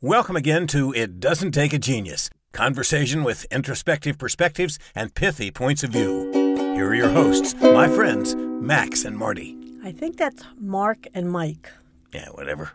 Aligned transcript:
Welcome 0.00 0.36
again 0.36 0.66
to 0.68 0.92
It 0.92 1.18
Doesn't 1.20 1.52
Take 1.52 1.72
a 1.72 1.78
Genius 1.78 2.30
conversation 2.52 3.24
with 3.24 3.44
introspective 3.50 4.16
perspectives 4.18 4.78
and 4.94 5.14
pithy 5.14 5.50
points 5.50 5.82
of 5.84 5.90
view. 5.90 6.30
Here 6.32 6.88
are 6.88 6.94
your 6.94 7.10
hosts, 7.10 7.54
my 7.60 7.88
friends, 7.88 8.34
Max 8.36 9.04
and 9.04 9.16
Marty. 9.18 9.56
I 9.84 9.92
think 9.92 10.16
that's 10.16 10.42
Mark 10.58 11.06
and 11.14 11.30
Mike. 11.30 11.70
Yeah, 12.14 12.28
whatever. 12.30 12.70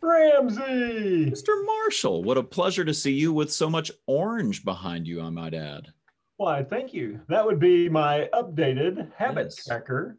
Ramsey! 0.00 1.30
Mr. 1.30 1.64
Marshall, 1.64 2.24
what 2.24 2.36
a 2.36 2.42
pleasure 2.42 2.84
to 2.84 2.92
see 2.94 3.12
you 3.12 3.32
with 3.32 3.52
so 3.52 3.70
much 3.70 3.90
orange 4.06 4.64
behind 4.64 5.06
you, 5.06 5.22
I 5.22 5.30
might 5.30 5.54
add. 5.54 5.86
Why, 6.36 6.62
thank 6.64 6.92
you. 6.92 7.20
That 7.28 7.46
would 7.46 7.60
be 7.60 7.88
my 7.88 8.28
updated 8.34 9.10
habit 9.16 9.46
Yes. 9.56 9.64
tracker. 9.64 10.18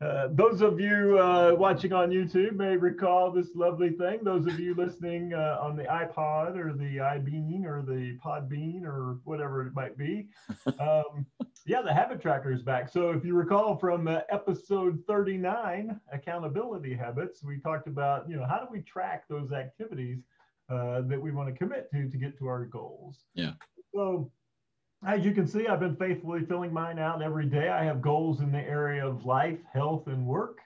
Uh, 0.00 0.28
those 0.32 0.60
of 0.60 0.78
you 0.78 1.18
uh, 1.18 1.54
watching 1.58 1.92
on 1.94 2.10
YouTube 2.10 2.56
may 2.56 2.76
recall 2.76 3.30
this 3.30 3.48
lovely 3.54 3.90
thing. 3.90 4.18
Those 4.22 4.46
of 4.46 4.60
you 4.60 4.74
listening 4.74 5.32
uh, 5.32 5.58
on 5.60 5.74
the 5.74 5.84
iPod 5.84 6.58
or 6.58 6.74
the 6.74 6.98
iBean 6.98 7.64
or 7.64 7.82
the 7.82 8.18
Podbean 8.22 8.84
or 8.84 9.20
whatever 9.24 9.66
it 9.66 9.74
might 9.74 9.96
be, 9.96 10.28
um, 10.78 11.24
yeah, 11.64 11.80
the 11.80 11.94
habit 11.94 12.20
tracker 12.20 12.52
is 12.52 12.62
back. 12.62 12.90
So 12.90 13.10
if 13.10 13.24
you 13.24 13.34
recall 13.34 13.78
from 13.78 14.06
uh, 14.06 14.20
episode 14.28 15.02
39, 15.06 15.98
accountability 16.12 16.94
habits, 16.94 17.42
we 17.42 17.58
talked 17.58 17.86
about 17.88 18.28
you 18.28 18.36
know 18.36 18.44
how 18.44 18.58
do 18.58 18.66
we 18.70 18.82
track 18.82 19.24
those 19.30 19.50
activities 19.50 20.18
uh, 20.68 21.00
that 21.02 21.20
we 21.20 21.32
want 21.32 21.48
to 21.48 21.54
commit 21.54 21.90
to 21.92 22.08
to 22.10 22.16
get 22.18 22.36
to 22.38 22.48
our 22.48 22.66
goals. 22.66 23.24
Yeah. 23.34 23.52
So 23.94 24.30
as 25.04 25.24
you 25.24 25.32
can 25.32 25.46
see, 25.46 25.66
I've 25.66 25.80
been 25.80 25.96
faithfully 25.96 26.44
filling 26.44 26.72
mine 26.72 26.98
out 26.98 27.22
every 27.22 27.46
day. 27.46 27.68
I 27.68 27.84
have 27.84 28.00
goals 28.00 28.40
in 28.40 28.50
the 28.50 28.60
area 28.60 29.06
of 29.06 29.24
life, 29.24 29.58
health, 29.72 30.06
and 30.06 30.26
work. 30.26 30.58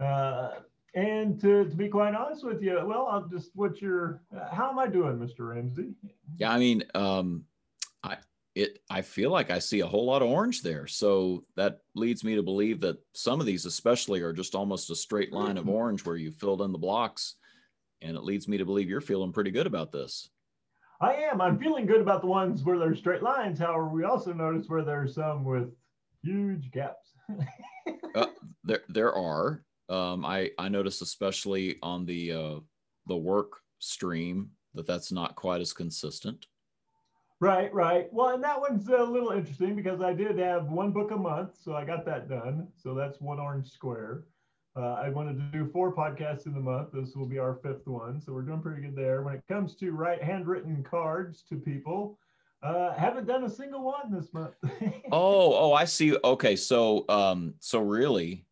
Uh, 0.00 0.50
and 0.94 1.40
to, 1.40 1.64
to 1.64 1.76
be 1.76 1.88
quite 1.88 2.14
honest 2.14 2.44
with 2.44 2.62
you, 2.62 2.80
well, 2.84 3.06
I'll 3.10 3.28
just 3.28 3.50
what 3.54 3.80
your 3.80 4.22
uh, 4.34 4.52
how 4.54 4.70
am 4.70 4.78
I 4.78 4.86
doing, 4.86 5.18
Mr. 5.18 5.50
Ramsey? 5.54 5.90
Yeah, 6.36 6.50
I 6.50 6.58
mean, 6.58 6.82
um, 6.94 7.44
I 8.02 8.16
it 8.54 8.80
I 8.90 9.02
feel 9.02 9.30
like 9.30 9.50
I 9.50 9.58
see 9.58 9.80
a 9.80 9.86
whole 9.86 10.06
lot 10.06 10.22
of 10.22 10.28
orange 10.28 10.62
there. 10.62 10.86
So 10.86 11.44
that 11.56 11.80
leads 11.94 12.24
me 12.24 12.34
to 12.34 12.42
believe 12.42 12.80
that 12.80 12.98
some 13.12 13.38
of 13.38 13.46
these, 13.46 13.66
especially, 13.66 14.22
are 14.22 14.32
just 14.32 14.54
almost 14.54 14.90
a 14.90 14.96
straight 14.96 15.32
line 15.32 15.56
of 15.56 15.68
orange 15.68 16.04
where 16.04 16.16
you 16.16 16.30
filled 16.30 16.62
in 16.62 16.72
the 16.72 16.78
blocks. 16.78 17.36
And 18.00 18.16
it 18.16 18.22
leads 18.22 18.48
me 18.48 18.58
to 18.58 18.64
believe 18.64 18.88
you're 18.88 19.00
feeling 19.00 19.32
pretty 19.32 19.50
good 19.50 19.66
about 19.66 19.92
this. 19.92 20.30
I 21.00 21.14
am. 21.14 21.40
I'm 21.40 21.58
feeling 21.58 21.86
good 21.86 22.00
about 22.00 22.22
the 22.22 22.26
ones 22.26 22.64
where 22.64 22.78
there's 22.78 22.98
straight 22.98 23.22
lines. 23.22 23.58
However, 23.58 23.88
we 23.88 24.04
also 24.04 24.32
notice 24.32 24.68
where 24.68 24.82
there's 24.82 25.14
some 25.14 25.44
with 25.44 25.70
huge 26.22 26.70
gaps. 26.70 27.12
There 28.64 28.82
there 28.90 29.14
are. 29.14 29.64
Um, 29.88 30.26
I 30.26 30.50
I 30.58 30.68
noticed 30.68 31.00
especially 31.00 31.76
on 31.82 32.04
the 32.04 32.32
uh, 32.32 32.60
the 33.06 33.16
work 33.16 33.52
stream 33.78 34.50
that 34.74 34.86
that's 34.86 35.10
not 35.10 35.36
quite 35.36 35.62
as 35.62 35.72
consistent. 35.72 36.44
Right, 37.40 37.72
right. 37.72 38.12
Well, 38.12 38.34
and 38.34 38.44
that 38.44 38.60
one's 38.60 38.86
a 38.88 39.02
little 39.02 39.30
interesting 39.30 39.74
because 39.74 40.02
I 40.02 40.12
did 40.12 40.38
have 40.38 40.70
one 40.70 40.90
book 40.90 41.12
a 41.12 41.16
month, 41.16 41.56
so 41.62 41.74
I 41.74 41.84
got 41.84 42.04
that 42.04 42.28
done. 42.28 42.68
So 42.76 42.94
that's 42.94 43.22
one 43.22 43.40
orange 43.40 43.70
square. 43.70 44.24
Uh, 44.78 44.92
I 45.02 45.08
wanted 45.08 45.36
to 45.38 45.58
do 45.58 45.68
four 45.72 45.92
podcasts 45.92 46.46
in 46.46 46.54
the 46.54 46.60
month. 46.60 46.90
This 46.92 47.16
will 47.16 47.26
be 47.26 47.38
our 47.40 47.54
fifth 47.64 47.88
one, 47.88 48.20
so 48.20 48.32
we're 48.32 48.42
doing 48.42 48.60
pretty 48.62 48.80
good 48.82 48.94
there. 48.94 49.22
When 49.22 49.34
it 49.34 49.42
comes 49.48 49.74
to 49.76 49.90
write 49.90 50.22
handwritten 50.22 50.84
cards 50.88 51.42
to 51.48 51.56
people, 51.56 52.16
uh, 52.62 52.92
haven't 52.94 53.26
done 53.26 53.42
a 53.42 53.50
single 53.50 53.82
one 53.82 54.12
this 54.12 54.32
month. 54.32 54.54
Oh, 55.10 55.54
oh, 55.54 55.72
I 55.72 55.84
see. 55.84 56.16
Okay, 56.22 56.54
so 56.54 57.04
um, 57.08 57.54
so 57.60 57.80
really, 57.80 58.46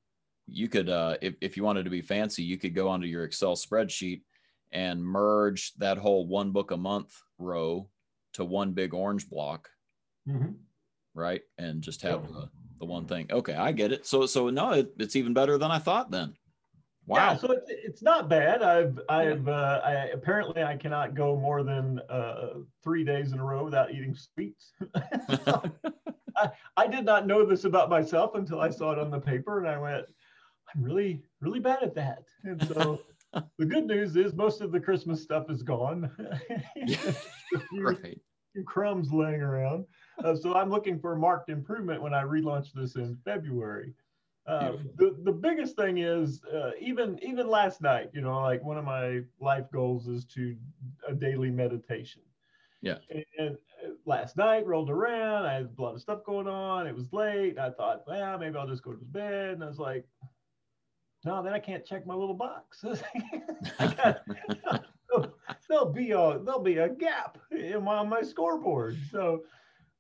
you 0.47 0.69
could 0.69 0.88
uh, 0.88 1.16
if 1.20 1.34
if 1.41 1.56
you 1.56 1.62
wanted 1.62 1.84
to 1.84 1.91
be 1.91 2.00
fancy, 2.00 2.42
you 2.42 2.56
could 2.56 2.74
go 2.74 2.88
onto 2.88 3.06
your 3.06 3.24
Excel 3.24 3.54
spreadsheet 3.54 4.22
and 4.72 5.04
merge 5.04 5.74
that 5.74 5.98
whole 5.98 6.27
one 6.27 6.50
book 6.50 6.70
a 6.72 6.77
month 6.77 7.14
row 7.38 7.88
to 8.32 8.44
one 8.44 8.72
big 8.72 8.94
orange 8.94 9.28
block, 9.28 9.69
Mhm. 10.28 10.56
right? 11.14 11.42
And 11.58 11.82
just 11.82 12.02
have 12.02 12.27
the, 12.32 12.48
the 12.78 12.84
one 12.84 13.06
thing. 13.06 13.26
Okay, 13.31 13.54
I 13.54 13.72
get 13.72 13.92
it. 13.92 14.06
So 14.06 14.26
so 14.26 14.50
no, 14.50 14.72
it, 14.72 14.92
it's 14.98 15.16
even 15.16 15.32
better 15.34 15.59
than 15.59 15.70
I 15.70 15.78
thought 15.78 16.10
then. 16.10 16.34
Wow. 17.06 17.16
Yeah, 17.19 17.37
so 17.37 17.53
it's, 17.53 17.66
it's 17.69 18.03
not 18.03 18.28
bad. 18.28 18.62
I've 18.62 18.98
I've 19.09 19.47
uh, 19.47 19.81
I 19.84 19.92
apparently 20.12 20.64
I 20.64 20.76
cannot 20.76 21.15
go 21.15 21.36
more 21.36 21.62
than 21.62 22.00
uh, 22.10 22.54
three 22.82 23.04
days 23.04 23.32
in 23.32 23.38
a 23.38 23.44
row 23.44 23.65
without 23.65 23.92
eating 23.92 24.16
sweets. 24.16 24.72
So, 25.44 25.62
I, 26.36 26.50
I 26.76 26.86
did 26.88 27.04
not 27.04 27.26
know 27.26 27.47
this 27.47 27.65
about 27.65 27.88
myself 27.88 28.34
until 28.34 28.60
I 28.60 28.70
saw 28.70 28.92
it 28.92 28.98
on 28.98 29.10
the 29.10 29.20
paper, 29.20 29.59
and 29.59 29.69
I 29.69 29.78
went, 29.78 30.04
I'm 30.75 30.82
really 30.82 31.22
really 31.41 31.60
bad 31.60 31.84
at 31.84 31.94
that. 31.94 32.25
And 32.42 32.66
so 32.66 33.00
the 33.59 33.65
good 33.65 33.86
news 33.86 34.16
is 34.16 34.34
most 34.34 34.60
of 34.60 34.72
the 34.72 34.81
Christmas 34.81 35.22
stuff 35.22 35.50
is 35.50 35.62
gone. 35.62 36.10
Right. 37.72 38.19
crumbs 38.66 39.12
laying 39.12 39.41
around. 39.41 39.84
Uh, 40.22 40.34
so 40.34 40.54
I'm 40.54 40.71
looking 40.71 40.99
for 40.99 41.16
marked 41.16 41.50
improvement 41.50 42.03
when 42.03 42.15
I 42.15 42.22
relaunch 42.22 42.72
this 42.72 42.97
in 42.97 43.19
February. 43.25 43.94
Uh, 44.47 44.72
the, 44.97 45.16
the 45.25 45.32
biggest 45.32 45.75
thing 45.75 45.99
is 45.99 46.41
uh, 46.54 46.71
even 46.81 47.19
even 47.21 47.49
last 47.49 47.81
night, 47.81 48.10
you 48.12 48.21
know, 48.21 48.41
like 48.41 48.62
one 48.62 48.78
of 48.78 48.84
my 48.84 49.22
life 49.41 49.65
goals 49.72 50.06
is 50.06 50.25
to 50.25 50.56
a 51.09 51.12
daily 51.12 51.50
meditation. 51.50 52.22
Yeah. 52.81 52.99
And, 53.10 53.25
and 53.38 53.56
uh, 53.84 53.91
last 54.04 54.37
night 54.37 54.65
rolled 54.65 54.88
around, 54.88 55.47
I 55.47 55.54
had 55.54 55.71
a 55.77 55.82
lot 55.82 55.94
of 55.94 56.00
stuff 56.00 56.22
going 56.25 56.47
on. 56.47 56.87
It 56.87 56.94
was 56.94 57.12
late. 57.12 57.59
I 57.59 57.71
thought, 57.71 58.04
well, 58.06 58.38
maybe 58.38 58.56
I'll 58.56 58.69
just 58.69 58.84
go 58.84 58.93
to 58.93 59.04
bed. 59.04 59.54
And 59.54 59.65
I 59.65 59.66
was 59.66 59.81
like, 59.81 60.06
no, 61.25 61.43
then 61.43 61.53
I 61.53 61.59
can't 61.59 61.84
check 61.84 62.06
my 62.06 62.15
little 62.15 62.34
box. 62.34 62.84
There'll 65.69 65.93
be 65.93 66.12
a 66.12 66.38
there'll 66.38 66.62
be 66.62 66.78
a 66.78 66.88
gap 66.88 67.38
in 67.50 67.83
my, 67.83 67.97
on 67.97 68.09
my 68.09 68.22
scoreboard. 68.22 68.97
So 69.10 69.43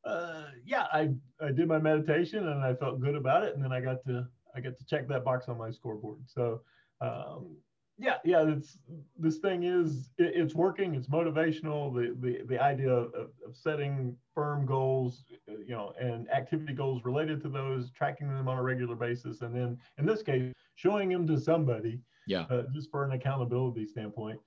uh, 0.06 0.44
yeah, 0.64 0.86
I 0.92 1.10
I 1.40 1.50
did 1.52 1.68
my 1.68 1.78
meditation 1.78 2.48
and 2.48 2.62
I 2.64 2.74
felt 2.74 3.00
good 3.00 3.16
about 3.16 3.42
it, 3.42 3.54
and 3.54 3.62
then 3.64 3.72
I 3.72 3.80
got 3.80 4.04
to 4.04 4.26
I 4.54 4.60
got 4.60 4.78
to 4.78 4.86
check 4.86 5.08
that 5.08 5.24
box 5.24 5.48
on 5.48 5.58
my 5.58 5.70
scoreboard. 5.70 6.18
So 6.26 6.60
um, 7.00 7.56
yeah, 7.98 8.16
yeah, 8.24 8.44
it's 8.46 8.78
this 9.18 9.38
thing 9.38 9.62
is 9.64 10.10
it, 10.18 10.32
it's 10.34 10.54
working. 10.54 10.94
It's 10.94 11.08
motivational. 11.08 11.92
The 11.94 12.14
the 12.20 12.44
the 12.46 12.58
idea 12.62 12.90
of, 12.90 13.12
of 13.14 13.56
setting 13.56 14.16
firm 14.34 14.66
goals, 14.66 15.24
you 15.48 15.74
know, 15.74 15.92
and 16.00 16.30
activity 16.30 16.74
goals 16.74 17.02
related 17.04 17.42
to 17.42 17.48
those, 17.48 17.90
tracking 17.90 18.28
them 18.28 18.48
on 18.48 18.58
a 18.58 18.62
regular 18.62 18.96
basis, 18.96 19.40
and 19.42 19.54
then 19.54 19.78
in 19.98 20.06
this 20.06 20.22
case, 20.22 20.52
showing 20.74 21.08
them 21.08 21.26
to 21.26 21.38
somebody 21.40 22.00
Yeah. 22.26 22.44
uh, 22.50 22.64
just 22.74 22.90
for 22.90 23.04
an 23.04 23.12
accountability 23.12 23.86
standpoint. 23.86 24.38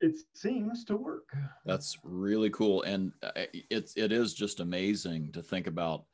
It 0.00 0.16
seems 0.34 0.84
to 0.84 0.96
work. 0.96 1.28
That's 1.64 1.98
really 2.04 2.50
cool, 2.50 2.82
and 2.82 3.12
uh, 3.22 3.30
it's 3.70 3.96
it 3.96 4.12
is 4.12 4.34
just 4.34 4.60
amazing 4.60 5.32
to 5.32 5.42
think 5.42 5.66
about. 5.66 6.04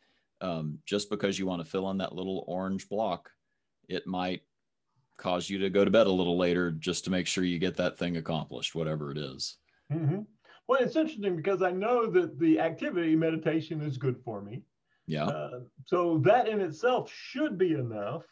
Um, 0.40 0.78
just 0.84 1.10
because 1.10 1.38
you 1.38 1.46
want 1.46 1.64
to 1.64 1.70
fill 1.70 1.90
in 1.90 1.98
that 1.98 2.14
little 2.14 2.44
orange 2.48 2.88
block, 2.88 3.30
it 3.88 4.06
might 4.06 4.42
cause 5.16 5.48
you 5.48 5.58
to 5.58 5.70
go 5.70 5.84
to 5.84 5.90
bed 5.90 6.06
a 6.06 6.10
little 6.12 6.36
later 6.36 6.72
just 6.72 7.04
to 7.04 7.10
make 7.10 7.26
sure 7.26 7.44
you 7.44 7.58
get 7.58 7.76
that 7.76 7.96
thing 7.96 8.16
accomplished, 8.16 8.74
whatever 8.74 9.10
it 9.12 9.18
is. 9.18 9.58
hmm 9.90 10.20
Well, 10.66 10.80
it's 10.82 10.96
interesting 10.96 11.36
because 11.36 11.62
I 11.62 11.70
know 11.70 12.10
that 12.10 12.38
the 12.38 12.58
activity 12.58 13.14
meditation 13.14 13.80
is 13.80 13.96
good 13.96 14.16
for 14.24 14.42
me. 14.42 14.62
Yeah, 15.06 15.26
Uh, 15.26 15.60
so 15.86 16.18
that 16.24 16.48
in 16.48 16.60
itself 16.60 17.12
should 17.12 17.56
be 17.56 17.74
enough. 17.74 18.24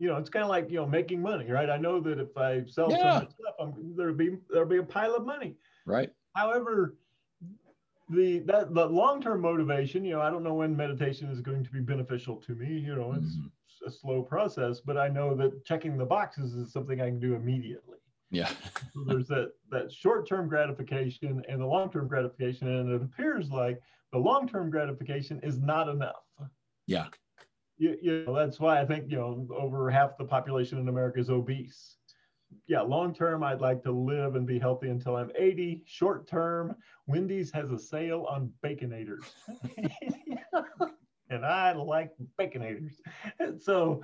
You 0.00 0.08
know, 0.08 0.16
it's 0.16 0.30
kind 0.30 0.42
of 0.44 0.48
like 0.48 0.70
you 0.70 0.76
know 0.78 0.86
making 0.86 1.22
money, 1.22 1.50
right? 1.50 1.70
I 1.70 1.78
know 1.78 2.00
that 2.00 2.18
if 2.18 2.36
I 2.36 2.64
sell 2.66 2.90
so 2.90 3.12
much 3.14 3.30
stuff, 3.30 3.54
I'm, 3.60 3.94
there'll 3.96 4.14
be 4.14 4.38
there'll 4.50 4.68
be 4.68 4.78
a 4.78 4.82
pile 4.82 5.14
of 5.14 5.26
money. 5.26 5.56
right. 5.86 6.10
However, 6.34 6.96
the 8.08 8.40
that 8.40 8.74
the 8.74 8.86
long 8.86 9.20
term 9.22 9.40
motivation, 9.42 10.04
you 10.04 10.12
know, 10.14 10.20
I 10.22 10.30
don't 10.30 10.42
know 10.42 10.54
when 10.54 10.76
meditation 10.76 11.30
is 11.30 11.40
going 11.40 11.64
to 11.64 11.70
be 11.70 11.80
beneficial 11.80 12.36
to 12.36 12.54
me. 12.54 12.78
You 12.78 12.96
know, 12.96 13.12
it's 13.14 13.36
Mhm. 13.36 13.50
a 13.86 13.90
slow 13.90 14.22
process, 14.22 14.80
but 14.80 14.96
I 14.98 15.08
know 15.08 15.34
that 15.36 15.64
checking 15.64 15.96
the 15.96 16.06
boxes 16.06 16.54
is 16.54 16.72
something 16.72 17.00
I 17.00 17.06
can 17.06 17.20
do 17.20 17.34
immediately. 17.34 17.98
Yeah, 18.30 18.50
So 18.92 19.04
there's 19.04 19.28
that 19.28 19.52
that 19.70 19.92
short-term 19.92 20.48
gratification 20.48 21.44
and 21.48 21.60
the 21.60 21.66
long-term 21.66 22.08
gratification, 22.08 22.68
and 22.68 22.90
it 22.90 23.02
appears 23.02 23.50
like 23.50 23.80
the 24.12 24.18
long-term 24.18 24.70
gratification 24.70 25.40
is 25.42 25.58
not 25.58 25.88
enough. 25.88 26.24
yeah, 26.86 27.08
You, 27.80 27.96
you 28.02 28.24
know, 28.26 28.34
that's 28.34 28.60
why 28.60 28.80
I 28.80 28.84
think 28.86 29.10
you 29.10 29.16
know 29.16 29.48
over 29.56 29.90
half 29.90 30.18
the 30.18 30.24
population 30.24 30.78
in 30.78 30.88
America 30.88 31.18
is 31.18 31.30
obese. 31.30 31.96
Yeah, 32.66 32.82
long-term, 32.82 33.42
I'd 33.44 33.60
like 33.60 33.82
to 33.84 33.92
live 33.92 34.34
and 34.34 34.46
be 34.46 34.58
healthy 34.58 34.90
until 34.90 35.16
I'm 35.16 35.30
80. 35.36 35.82
Short-term, 35.86 36.76
Wendy's 37.06 37.50
has 37.52 37.70
a 37.70 37.78
sale 37.78 38.26
on 38.28 38.52
baconators, 38.62 39.32
and 41.30 41.46
I 41.46 41.72
like 41.72 42.12
baconators. 42.38 42.94
And 43.38 43.60
so 43.60 44.02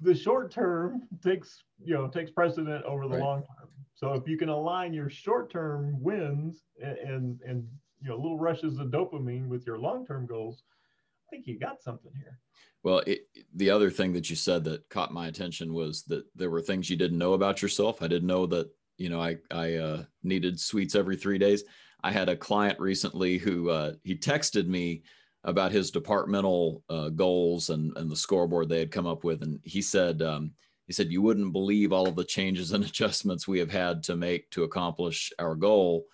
the 0.00 0.14
short 0.14 0.50
term 0.50 1.08
takes 1.22 1.64
you 1.82 1.94
know 1.94 2.08
takes 2.08 2.30
precedent 2.30 2.84
over 2.84 3.08
the 3.08 3.16
Right. 3.16 3.20
long 3.20 3.38
term. 3.42 3.68
So 3.94 4.12
if 4.14 4.28
you 4.28 4.36
can 4.36 4.48
align 4.48 4.92
your 4.92 5.08
short 5.10 5.50
term 5.50 6.00
wins 6.02 6.66
and, 6.82 6.98
and 6.98 7.40
and 7.42 7.68
you 8.02 8.10
know 8.10 8.16
little 8.16 8.38
rushes 8.38 8.78
of 8.78 8.88
dopamine 8.88 9.48
with 9.48 9.66
your 9.66 9.78
long 9.78 10.04
term 10.06 10.26
goals, 10.26 10.64
I 11.28 11.36
think 11.36 11.46
you 11.46 11.58
got 11.58 11.82
something 11.82 12.12
here. 12.14 12.38
Well, 12.82 13.02
it, 13.06 13.20
the 13.54 13.70
other 13.70 13.90
thing 13.90 14.12
that 14.14 14.30
you 14.30 14.36
said 14.36 14.64
that 14.64 14.88
caught 14.88 15.12
my 15.12 15.26
attention 15.26 15.74
was 15.74 16.04
that 16.04 16.24
there 16.34 16.50
were 16.50 16.62
things 16.62 16.88
you 16.88 16.96
didn't 16.96 17.18
know 17.18 17.34
about 17.34 17.60
yourself. 17.60 18.02
I 18.02 18.08
didn't 18.08 18.28
know 18.28 18.46
that 18.46 18.70
you 18.98 19.08
know, 19.08 19.20
I 19.20 19.36
I 19.50 19.74
uh, 19.74 20.02
needed 20.22 20.60
sweets 20.60 20.94
every 20.94 21.16
three 21.16 21.38
days. 21.38 21.64
I 22.02 22.12
had 22.12 22.28
a 22.28 22.36
client 22.36 22.78
recently 22.78 23.38
who 23.38 23.70
uh, 23.70 23.94
he 24.02 24.14
texted 24.16 24.66
me 24.66 25.02
about 25.44 25.72
his 25.72 25.90
departmental 25.90 26.82
uh, 26.90 27.08
goals 27.08 27.70
and 27.70 27.96
and 27.96 28.10
the 28.10 28.16
scoreboard 28.16 28.68
they 28.68 28.80
had 28.80 28.90
come 28.90 29.06
up 29.06 29.24
with, 29.24 29.42
and 29.42 29.60
he 29.62 29.80
said 29.80 30.20
um, 30.20 30.52
he 30.86 30.92
said 30.92 31.10
you 31.10 31.22
wouldn't 31.22 31.52
believe 31.52 31.92
all 31.92 32.08
of 32.08 32.16
the 32.16 32.24
changes 32.24 32.72
and 32.72 32.84
adjustments 32.84 33.48
we 33.48 33.58
have 33.60 33.70
had 33.70 34.02
to 34.04 34.16
make 34.16 34.50
to 34.50 34.64
accomplish 34.64 35.32
our 35.38 35.54
goal. 35.54 36.04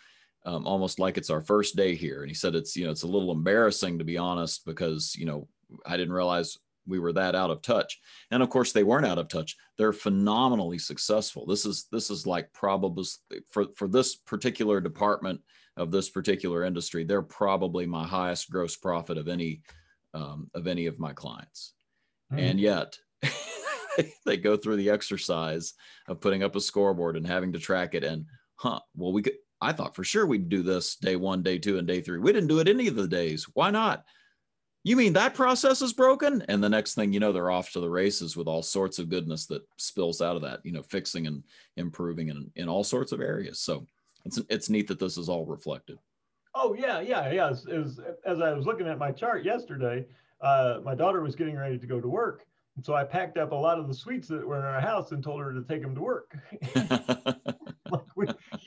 Um, 0.46 0.67
almost 0.67 0.99
like 0.99 1.17
it's 1.17 1.31
our 1.31 1.41
first 1.41 1.75
day 1.75 1.94
here. 1.94 2.20
And 2.20 2.31
he 2.31 2.35
said 2.35 2.55
it's 2.55 2.76
you 2.76 2.85
know 2.85 2.91
it's 2.91 3.02
a 3.02 3.08
little 3.08 3.32
embarrassing 3.32 3.99
to 3.99 4.05
be 4.05 4.19
honest 4.19 4.67
because 4.67 5.14
you 5.17 5.25
know 5.26 5.49
I 5.87 5.96
didn't 5.96 6.12
realize 6.12 6.58
we 6.87 6.99
were 6.99 7.12
that 7.14 7.35
out 7.35 7.50
of 7.50 7.62
touch. 7.62 7.99
And 8.31 8.43
of 8.43 8.50
course 8.50 8.73
they 8.73 8.85
weren't 8.85 9.06
out 9.06 9.19
of 9.19 9.29
touch. 9.29 9.56
They're 9.79 9.93
phenomenally 9.93 10.79
successful. 10.79 11.46
This 11.46 11.64
is 11.64 11.87
this 11.91 12.11
is 12.11 12.26
like 12.26 12.52
probably 12.52 13.05
for 13.49 13.67
for 13.75 13.88
this 13.88 14.17
particular 14.17 14.81
department 14.81 15.41
of 15.76 15.91
this 15.91 16.08
particular 16.08 16.64
industry 16.64 17.05
they're 17.05 17.23
probably 17.23 17.87
my 17.87 18.06
highest 18.06 18.50
gross 18.50 18.76
profit 18.76 19.19
of 19.19 19.29
any 19.29 19.62
um, 20.12 20.49
of 20.55 20.67
any 20.67 20.87
of 20.87 20.99
my 20.99 21.12
clients. 21.12 21.73
Mm. 22.32 22.50
and 22.50 22.61
yet 22.61 22.96
they 24.25 24.38
go 24.38 24.56
through 24.56 24.76
the 24.76 24.88
exercise 24.88 25.75
of 26.08 26.20
putting 26.20 26.43
up 26.43 26.56
a 26.56 26.61
scoreboard 26.61 27.19
and 27.19 27.26
having 27.26 27.52
to 27.52 27.58
track 27.58 27.94
it. 27.94 28.02
And 28.05 28.26
huh 28.56 28.81
well 28.96 29.12
we 29.12 29.23
could 29.23 29.35
i 29.65 29.73
thought 29.73 29.97
for 29.97 30.05
sure 30.05 30.27
we'd 30.27 30.49
do 30.49 30.63
this 30.63 30.97
day 30.97 31.17
one 31.17 31.43
day 31.43 31.59
two 31.59 31.79
and 31.79 31.89
day 31.89 32.01
three. 32.01 32.19
We 32.19 32.33
didn't 32.33 32.49
do 32.49 32.61
it 32.61 32.69
any 32.69 32.87
of 32.87 32.97
the 32.97 33.09
days. 33.09 33.45
Why 33.55 33.71
not? 33.71 34.05
You 34.83 34.97
mean 34.97 35.15
that 35.15 35.35
process 35.35 35.81
is 35.81 35.95
broken? 35.95 36.45
And 36.49 36.63
the 36.63 36.69
next 36.69 36.95
thing 36.95 37.13
you 37.13 37.19
know 37.19 37.33
they're 37.33 37.51
off 37.51 37.73
to 37.73 37.81
the 37.81 37.89
races 37.89 38.37
with 38.37 38.47
all 38.47 38.63
sorts 38.63 38.99
of 38.99 39.09
goodness 39.09 39.47
that 39.47 39.63
spills 39.79 40.21
out 40.21 40.37
of 40.37 40.43
that 40.43 40.61
you 40.65 40.73
know 40.73 40.83
fixing 40.83 41.27
and 41.27 41.43
improving 41.77 42.29
in, 42.29 42.51
in 42.57 42.69
all 42.69 42.85
sorts 42.85 43.13
of 43.13 43.21
areas. 43.21 43.59
So 43.59 43.87
it's 44.27 44.39
it's 44.51 44.69
neat 44.71 44.87
that 44.89 44.99
this 44.99 45.17
is 45.17 45.29
all 45.29 45.47
reflected. 45.47 45.99
Oh 46.55 46.75
yeah 46.75 47.01
yeah 47.01 47.33
yeah. 47.33 47.49
As, 47.49 47.67
as, 47.67 47.99
as 48.27 48.41
i 48.41 48.53
was 48.53 48.67
looking 48.67 48.87
at 48.87 48.99
my 48.99 49.11
chart 49.11 49.45
yesterday 49.45 50.05
uh, 50.41 50.81
my 50.85 50.95
daughter 50.95 51.23
was 51.23 51.35
getting 51.35 51.57
ready 51.57 51.79
to 51.79 51.87
go 51.87 52.01
to 52.01 52.09
work. 52.09 52.45
So 52.83 52.93
i 52.95 53.05
packed 53.05 53.39
up 53.39 53.53
a 53.53 53.55
lot 53.55 53.79
of 53.79 53.89
the 53.89 53.95
sweets 53.95 54.29
that 54.29 54.47
were 54.47 54.59
in 54.59 54.65
our 54.65 54.81
house 54.81 55.13
and 55.13 55.23
told 55.23 55.41
her 55.41 55.55
to 55.55 55.63
take 55.63 55.81
them 55.81 55.95
to 55.95 56.03
work 56.03 56.37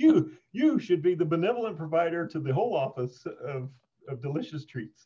you 0.08 0.32
you 0.52 0.80
should 0.80 1.02
be 1.02 1.16
the 1.16 1.26
benevolent 1.26 1.78
provider 1.78 2.28
to 2.28 2.40
the 2.40 2.54
whole 2.54 2.76
office 2.76 3.26
of, 3.44 3.70
of 4.10 4.22
delicious 4.22 4.66
treats 4.66 5.06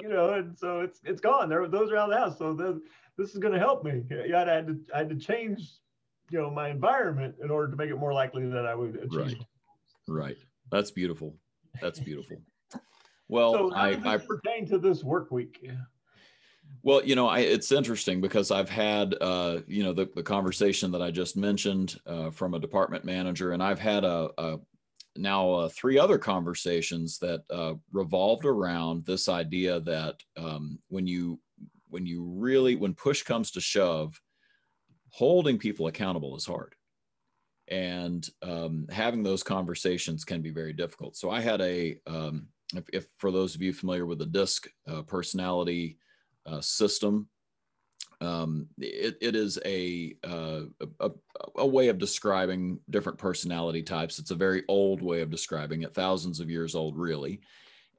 you 0.00 0.08
know, 0.08 0.32
and 0.34 0.58
so 0.58 0.80
it's 0.80 1.00
it's 1.04 1.20
gone. 1.20 1.48
There, 1.48 1.66
those 1.68 1.90
are 1.90 1.96
out 1.96 2.10
of 2.10 2.16
the 2.16 2.20
house. 2.20 2.38
So 2.38 2.54
the, 2.54 2.80
this 3.16 3.30
is 3.30 3.38
going 3.38 3.52
to 3.52 3.60
help 3.60 3.84
me. 3.84 4.02
Yeah, 4.26 4.42
I 4.42 4.50
had 4.50 4.66
to 4.66 4.78
I 4.94 4.98
had 4.98 5.10
to 5.10 5.16
change, 5.16 5.60
you 6.30 6.40
know, 6.40 6.50
my 6.50 6.68
environment 6.68 7.36
in 7.42 7.50
order 7.50 7.70
to 7.70 7.76
make 7.76 7.90
it 7.90 7.96
more 7.96 8.12
likely 8.12 8.48
that 8.48 8.66
I 8.66 8.74
would 8.74 8.96
achieve. 8.96 9.12
Right. 9.12 9.36
Right. 10.08 10.38
That's 10.70 10.90
beautiful. 10.90 11.36
That's 11.80 12.00
beautiful. 12.00 12.38
Well, 13.28 13.52
so 13.52 13.74
I, 13.74 13.90
I 14.04 14.16
pertain 14.16 14.66
to 14.68 14.78
this 14.78 15.04
work 15.04 15.30
week. 15.30 15.64
Well, 16.82 17.04
you 17.04 17.14
know, 17.14 17.28
I, 17.28 17.40
it's 17.40 17.72
interesting 17.72 18.20
because 18.20 18.50
I've 18.50 18.70
had, 18.70 19.14
uh, 19.20 19.60
you 19.66 19.82
know, 19.82 19.92
the, 19.92 20.08
the 20.14 20.22
conversation 20.22 20.90
that 20.92 21.02
I 21.02 21.10
just 21.10 21.36
mentioned 21.36 22.00
uh, 22.06 22.30
from 22.30 22.54
a 22.54 22.58
department 22.58 23.04
manager, 23.04 23.52
and 23.52 23.62
I've 23.62 23.78
had 23.78 24.04
a, 24.04 24.30
a, 24.38 24.58
now 25.16 25.50
uh, 25.52 25.68
three 25.68 25.98
other 25.98 26.18
conversations 26.18 27.18
that 27.18 27.42
uh, 27.50 27.74
revolved 27.92 28.46
around 28.46 29.04
this 29.04 29.28
idea 29.28 29.80
that 29.80 30.16
um, 30.36 30.78
when 30.88 31.06
you 31.06 31.38
when 31.88 32.06
you 32.06 32.22
really 32.36 32.76
when 32.76 32.94
push 32.94 33.22
comes 33.22 33.50
to 33.50 33.60
shove 33.60 34.20
holding 35.10 35.58
people 35.58 35.88
accountable 35.88 36.36
is 36.36 36.46
hard. 36.46 36.74
And 37.68 38.26
um, 38.42 38.86
having 38.90 39.22
those 39.22 39.42
conversations 39.42 40.24
can 40.24 40.40
be 40.42 40.50
very 40.50 40.72
difficult. 40.72 41.16
So 41.16 41.30
i 41.30 41.40
had 41.40 41.60
a 41.60 41.98
um, 42.06 42.46
if, 42.74 42.84
if, 42.92 43.06
for 43.18 43.30
those 43.32 43.54
of 43.54 43.62
you 43.62 43.72
familiar 43.72 44.06
with 44.06 44.18
the 44.18 44.26
DISC 44.26 44.68
uh, 44.88 45.02
personality 45.02 45.98
uh, 46.46 46.60
system 46.60 47.28
um, 48.20 48.68
it, 48.78 49.16
it 49.20 49.34
is 49.34 49.58
a, 49.64 50.14
uh, 50.24 50.62
a, 51.00 51.10
a 51.56 51.66
way 51.66 51.88
of 51.88 51.98
describing 51.98 52.78
different 52.90 53.18
personality 53.18 53.82
types. 53.82 54.18
It's 54.18 54.30
a 54.30 54.36
very 54.36 54.62
old 54.68 55.00
way 55.00 55.22
of 55.22 55.30
describing 55.30 55.82
it, 55.82 55.94
thousands 55.94 56.38
of 56.38 56.50
years 56.50 56.74
old, 56.74 56.96
really. 56.98 57.40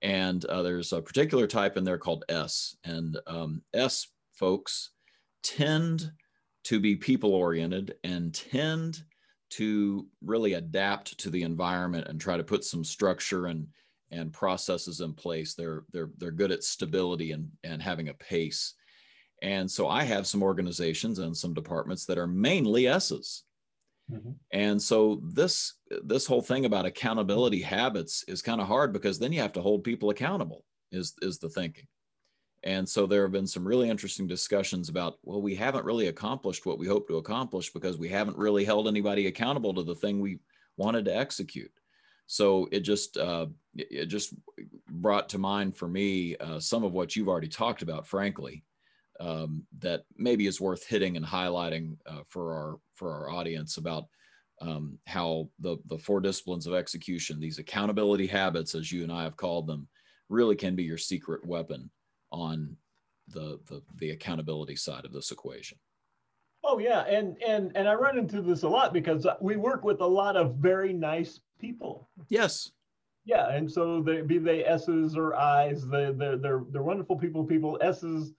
And 0.04 0.44
uh, 0.46 0.62
there's 0.62 0.94
a 0.94 1.02
particular 1.02 1.48
type 1.48 1.76
in 1.76 1.84
there 1.84 1.98
called 1.98 2.26
S. 2.30 2.76
And 2.84 3.20
um, 3.26 3.62
S 3.74 4.08
folks 4.34 4.92
tend 5.44 6.12
to 6.66 6.80
be 6.80 6.96
people 6.96 7.34
oriented 7.34 7.96
and 8.04 8.34
tend 8.34 9.04
to 9.52 10.08
really 10.24 10.54
adapt 10.54 11.18
to 11.20 11.30
the 11.30 11.42
environment 11.42 12.08
and 12.08 12.22
try 12.22 12.38
to 12.38 12.44
put 12.44 12.64
some 12.64 12.84
structure 12.84 13.48
and 13.48 13.68
and 14.12 14.34
processes 14.34 15.02
in 15.02 15.14
place. 15.14 15.54
They're 15.54 15.84
they're 15.92 16.10
they're 16.18 16.32
good 16.32 16.52
at 16.52 16.64
stability 16.64 17.32
and 17.32 17.50
and 17.64 17.82
having 17.82 18.10
a 18.10 18.14
pace. 18.14 18.74
And 19.42 19.70
so 19.70 19.88
I 19.88 20.04
have 20.04 20.28
some 20.28 20.44
organizations 20.44 21.20
and 21.20 21.36
some 21.36 21.54
departments 21.54 22.06
that 22.06 22.20
are 22.20 22.28
mainly 22.28 22.88
S's. 22.88 23.44
Mm-hmm. 24.12 24.32
And 24.52 24.82
so 24.82 25.22
this 25.24 25.76
this 26.04 26.26
whole 26.26 26.42
thing 26.42 26.66
about 26.66 26.86
accountability 26.86 27.62
habits 27.62 28.24
is 28.28 28.42
kind 28.42 28.62
of 28.62 28.68
hard 28.68 28.94
because 28.94 29.18
then 29.18 29.32
you 29.32 29.42
have 29.42 29.54
to 29.54 29.62
hold 29.62 29.84
people 29.84 30.10
accountable 30.10 30.66
is 30.92 31.14
is 31.22 31.40
the 31.40 31.50
thinking. 31.50 31.88
And 32.64 32.88
so 32.88 33.08
there 33.08 33.24
have 33.24 33.32
been 33.32 33.48
some 33.48 33.68
really 33.68 33.90
interesting 33.90 34.28
discussions 34.28 34.90
about 34.90 35.18
well 35.24 35.42
we 35.42 35.56
haven't 35.56 35.86
really 35.86 36.08
accomplished 36.08 36.66
what 36.66 36.78
we 36.78 36.88
hope 36.88 37.08
to 37.08 37.18
accomplish 37.18 37.72
because 37.72 37.98
we 37.98 38.10
haven't 38.10 38.38
really 38.38 38.66
held 38.66 38.88
anybody 38.88 39.28
accountable 39.28 39.74
to 39.74 39.84
the 39.84 39.96
thing 39.96 40.20
we 40.20 40.40
wanted 40.78 41.06
to 41.06 41.16
execute. 41.16 41.72
So 42.28 42.68
it 42.72 42.82
just 42.82 43.18
uh, 43.18 43.48
it 43.76 44.08
just 44.08 44.34
brought 44.90 45.30
to 45.30 45.38
mind 45.38 45.78
for 45.78 45.88
me 45.88 46.36
uh, 46.38 46.60
some 46.60 46.84
of 46.84 46.94
what 46.94 47.16
you've 47.16 47.30
already 47.30 47.48
talked 47.48 47.82
about, 47.82 48.06
frankly, 48.06 48.64
um, 49.20 49.64
that 49.80 50.04
maybe 50.18 50.48
is 50.48 50.60
worth 50.60 50.86
hitting 50.86 51.16
and 51.16 51.26
highlighting 51.26 51.96
uh, 52.06 52.22
for 52.28 52.54
our 52.54 52.80
for 52.96 53.12
our 53.12 53.30
audience 53.30 53.78
about 53.78 54.06
um, 54.62 54.98
how 55.08 55.50
the 55.60 55.78
the 55.88 55.98
four 55.98 56.20
disciplines 56.20 56.68
of 56.68 56.74
execution, 56.74 57.40
these 57.40 57.60
accountability 57.60 58.28
habits, 58.28 58.76
as 58.76 58.92
you 58.92 59.04
and 59.04 59.12
I 59.12 59.24
have 59.24 59.38
called 59.38 59.68
them, 59.68 59.88
really 60.30 60.56
can 60.56 60.76
be 60.76 60.84
your 60.84 60.98
secret 60.98 61.46
weapon 61.46 61.90
on 62.32 62.76
the 63.30 63.60
the, 63.68 63.82
the 63.98 64.12
accountability 64.12 64.76
side 64.76 65.06
of 65.06 65.14
this 65.14 65.32
equation. 65.32 65.78
Oh 66.64 66.78
yeah, 66.78 67.02
and 67.02 67.42
and 67.42 67.72
and 67.76 67.88
I 67.88 67.94
run 67.96 68.18
into 68.18 68.42
this 68.42 68.64
a 68.64 68.70
lot 68.70 68.94
because 68.94 69.26
we 69.40 69.56
work 69.56 69.84
with 69.84 70.02
a 70.02 70.06
lot 70.06 70.36
of 70.36 70.56
very 70.56 70.94
nice 70.94 71.40
people. 71.60 72.10
Yes. 72.30 72.72
Yeah, 73.26 73.50
and 73.52 73.72
so 73.72 74.02
they 74.02 74.22
be 74.22 74.38
they 74.40 74.66
S's 74.66 75.16
or 75.16 75.36
I's, 75.36 75.88
they 75.88 76.12
they're 76.12 76.38
they're 76.38 76.64
they're 76.72 76.84
wonderful 76.84 77.16
people. 77.16 77.44
People 77.44 77.78
S's 77.82 78.34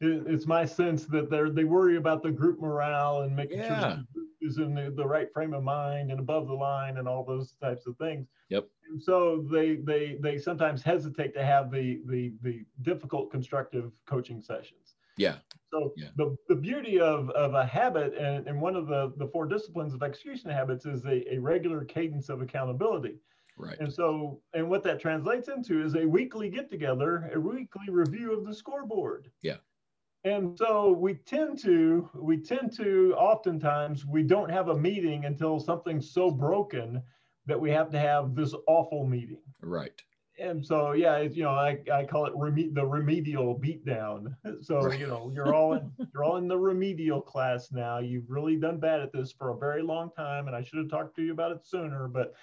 it's 0.00 0.46
my 0.46 0.64
sense 0.64 1.06
that 1.06 1.28
they 1.28 1.42
they 1.50 1.64
worry 1.64 1.96
about 1.96 2.22
the 2.22 2.30
group 2.30 2.60
morale 2.60 3.22
and 3.22 3.34
making 3.34 3.58
yeah. 3.58 3.78
sure 3.78 4.04
the 4.14 4.28
is 4.40 4.58
in 4.58 4.74
the, 4.74 4.90
the 4.90 5.04
right 5.04 5.32
frame 5.32 5.52
of 5.52 5.64
mind 5.64 6.12
and 6.12 6.20
above 6.20 6.46
the 6.46 6.54
line 6.54 6.98
and 6.98 7.08
all 7.08 7.24
those 7.24 7.54
types 7.60 7.86
of 7.86 7.96
things. 7.96 8.28
Yep. 8.48 8.68
And 8.88 9.02
so 9.02 9.44
they 9.50 9.76
they 9.76 10.16
they 10.20 10.38
sometimes 10.38 10.82
hesitate 10.82 11.34
to 11.34 11.44
have 11.44 11.70
the 11.70 12.00
the 12.06 12.32
the 12.42 12.64
difficult 12.82 13.30
constructive 13.30 13.90
coaching 14.06 14.40
sessions. 14.40 14.94
Yeah. 15.16 15.36
So 15.72 15.92
yeah. 15.96 16.08
the, 16.16 16.36
the 16.48 16.54
beauty 16.54 17.00
of, 17.00 17.28
of 17.30 17.54
a 17.54 17.66
habit 17.66 18.14
and, 18.16 18.46
and 18.46 18.60
one 18.60 18.76
of 18.76 18.86
the, 18.86 19.12
the 19.16 19.26
four 19.26 19.46
disciplines 19.46 19.92
of 19.92 20.02
execution 20.02 20.48
habits 20.48 20.86
is 20.86 21.04
a, 21.04 21.34
a 21.34 21.38
regular 21.38 21.84
cadence 21.84 22.28
of 22.30 22.40
accountability. 22.40 23.16
Right. 23.58 23.78
And 23.80 23.92
so, 23.92 24.40
and 24.54 24.70
what 24.70 24.84
that 24.84 25.00
translates 25.00 25.48
into 25.48 25.82
is 25.82 25.96
a 25.96 26.06
weekly 26.06 26.48
get 26.48 26.70
together, 26.70 27.30
a 27.34 27.40
weekly 27.40 27.90
review 27.90 28.32
of 28.32 28.46
the 28.46 28.54
scoreboard. 28.54 29.30
Yeah 29.42 29.56
and 30.24 30.58
so 30.58 30.92
we 30.92 31.14
tend 31.14 31.58
to 31.58 32.08
we 32.14 32.36
tend 32.36 32.72
to 32.76 33.14
oftentimes 33.16 34.04
we 34.04 34.22
don't 34.22 34.50
have 34.50 34.68
a 34.68 34.76
meeting 34.76 35.24
until 35.24 35.60
something's 35.60 36.10
so 36.10 36.30
broken 36.30 37.02
that 37.46 37.58
we 37.58 37.70
have 37.70 37.90
to 37.90 37.98
have 37.98 38.34
this 38.34 38.54
awful 38.66 39.06
meeting 39.06 39.40
right 39.62 40.02
and 40.40 40.64
so 40.64 40.92
yeah 40.92 41.20
you 41.20 41.42
know 41.42 41.50
i, 41.50 41.78
I 41.92 42.04
call 42.04 42.26
it 42.26 42.34
reme- 42.34 42.74
the 42.74 42.84
remedial 42.84 43.58
beatdown 43.58 44.34
so 44.60 44.80
right. 44.80 44.98
you 44.98 45.06
know 45.06 45.30
you're 45.32 45.54
all 45.54 45.74
in 45.74 45.90
you're 46.12 46.24
all 46.24 46.36
in 46.36 46.48
the 46.48 46.58
remedial 46.58 47.20
class 47.20 47.70
now 47.70 47.98
you've 47.98 48.28
really 48.28 48.56
done 48.56 48.78
bad 48.78 49.00
at 49.00 49.12
this 49.12 49.32
for 49.32 49.50
a 49.50 49.56
very 49.56 49.82
long 49.82 50.10
time 50.16 50.48
and 50.48 50.56
i 50.56 50.62
should 50.62 50.78
have 50.78 50.90
talked 50.90 51.14
to 51.16 51.22
you 51.22 51.32
about 51.32 51.52
it 51.52 51.64
sooner 51.64 52.08
but 52.08 52.34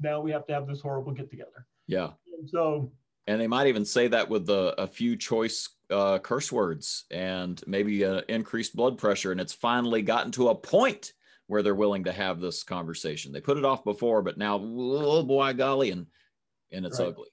now 0.00 0.20
we 0.20 0.30
have 0.30 0.46
to 0.46 0.52
have 0.52 0.66
this 0.66 0.80
horrible 0.80 1.12
get 1.12 1.30
together 1.30 1.66
yeah 1.86 2.10
and 2.38 2.48
so 2.48 2.90
and 3.26 3.40
they 3.40 3.46
might 3.46 3.68
even 3.68 3.84
say 3.84 4.08
that 4.08 4.28
with 4.28 4.48
a, 4.50 4.74
a 4.80 4.86
few 4.86 5.16
choice 5.16 5.68
uh, 5.90 6.18
curse 6.18 6.50
words 6.50 7.04
and 7.10 7.62
maybe 7.66 8.04
uh, 8.04 8.22
increased 8.28 8.74
blood 8.74 8.98
pressure. 8.98 9.32
And 9.32 9.40
it's 9.40 9.52
finally 9.52 10.02
gotten 10.02 10.32
to 10.32 10.48
a 10.48 10.54
point 10.54 11.12
where 11.46 11.62
they're 11.62 11.74
willing 11.74 12.04
to 12.04 12.12
have 12.12 12.40
this 12.40 12.62
conversation. 12.62 13.32
They 13.32 13.40
put 13.40 13.58
it 13.58 13.64
off 13.64 13.84
before, 13.84 14.22
but 14.22 14.38
now, 14.38 14.60
oh 14.62 15.22
boy, 15.22 15.52
golly, 15.52 15.90
and 15.90 16.06
and 16.72 16.86
it's 16.86 17.00
right. 17.00 17.08
ugly. 17.08 17.28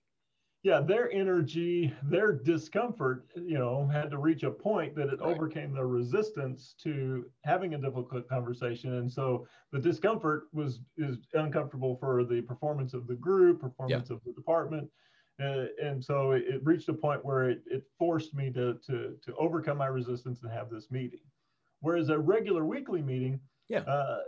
Yeah, 0.64 0.82
their 0.82 1.12
energy, 1.12 1.94
their 2.04 2.34
discomfort, 2.34 3.28
you 3.36 3.58
know, 3.58 3.88
had 3.88 4.10
to 4.12 4.18
reach 4.18 4.44
a 4.44 4.52
point 4.52 4.96
that 4.96 5.08
it 5.10 5.20
Right. 5.20 5.36
overcame 5.36 5.74
their 5.74 5.88
resistance 5.88 6.74
to 6.84 7.32
having 7.44 7.74
a 7.74 7.78
difficult 7.78 8.28
conversation. 8.28 8.96
And 8.96 9.12
so 9.12 9.48
the 9.72 9.80
discomfort 9.80 10.48
was 10.54 10.82
is 10.98 11.20
uncomfortable 11.34 11.96
for 11.98 12.24
the 12.26 12.42
performance 12.42 12.94
of 12.94 13.08
the 13.08 13.16
group, 13.16 13.62
performance 13.62 14.10
of 14.10 14.22
the 14.26 14.34
department. 14.34 14.90
Uh, 15.40 15.68
and 15.82 16.04
so 16.04 16.32
it, 16.32 16.44
it 16.48 16.66
reached 16.66 16.90
a 16.90 16.94
point 16.94 17.24
where 17.24 17.50
it, 17.50 17.62
it 17.68 17.84
forced 17.98 18.34
me 18.34 18.52
to, 18.52 18.74
to, 18.86 19.16
to 19.22 19.36
overcome 19.36 19.78
my 19.78 19.86
resistance 19.86 20.42
and 20.42 20.52
have 20.52 20.70
this 20.72 20.90
meeting. 20.90 21.22
Whereas 21.82 22.10
a 22.10 22.18
regular 22.18 22.66
weekly 22.66 23.04
meeting, 23.04 23.40
Yeah. 23.70 23.82
uh, 23.82 24.22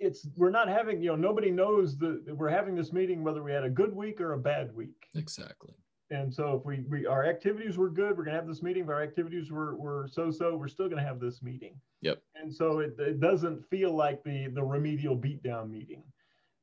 it's 0.00 0.26
we're 0.36 0.50
not 0.50 0.68
having, 0.68 1.02
you 1.02 1.10
know, 1.10 1.16
nobody 1.16 1.50
knows 1.50 1.96
that 1.98 2.24
we're 2.36 2.48
having 2.48 2.74
this 2.74 2.92
meeting 2.92 3.22
whether 3.22 3.42
we 3.42 3.52
had 3.52 3.64
a 3.64 3.70
good 3.70 3.94
week 3.94 4.20
or 4.20 4.32
a 4.32 4.38
bad 4.38 4.74
week 4.74 5.06
Exactly. 5.14 5.74
and 6.10 6.32
so 6.32 6.54
if 6.56 6.64
we, 6.64 6.84
we 6.88 7.06
our 7.06 7.24
activities 7.26 7.76
were 7.78 7.90
good 7.90 8.16
we're 8.16 8.24
going 8.24 8.34
to 8.34 8.40
have 8.40 8.48
this 8.48 8.62
meeting 8.62 8.84
if 8.84 8.88
our 8.88 9.02
activities 9.02 9.50
were, 9.52 9.76
were 9.76 10.08
so 10.10 10.30
so 10.30 10.56
we're 10.56 10.68
still 10.68 10.86
going 10.88 10.98
to 11.02 11.06
have 11.06 11.20
this 11.20 11.42
meeting 11.42 11.74
Yep. 12.00 12.22
and 12.34 12.52
so 12.52 12.78
it, 12.80 12.94
it 12.98 13.20
doesn't 13.20 13.64
feel 13.68 13.92
like 13.94 14.24
the 14.24 14.48
the 14.54 14.62
remedial 14.62 15.16
beatdown 15.16 15.70
meeting 15.70 16.02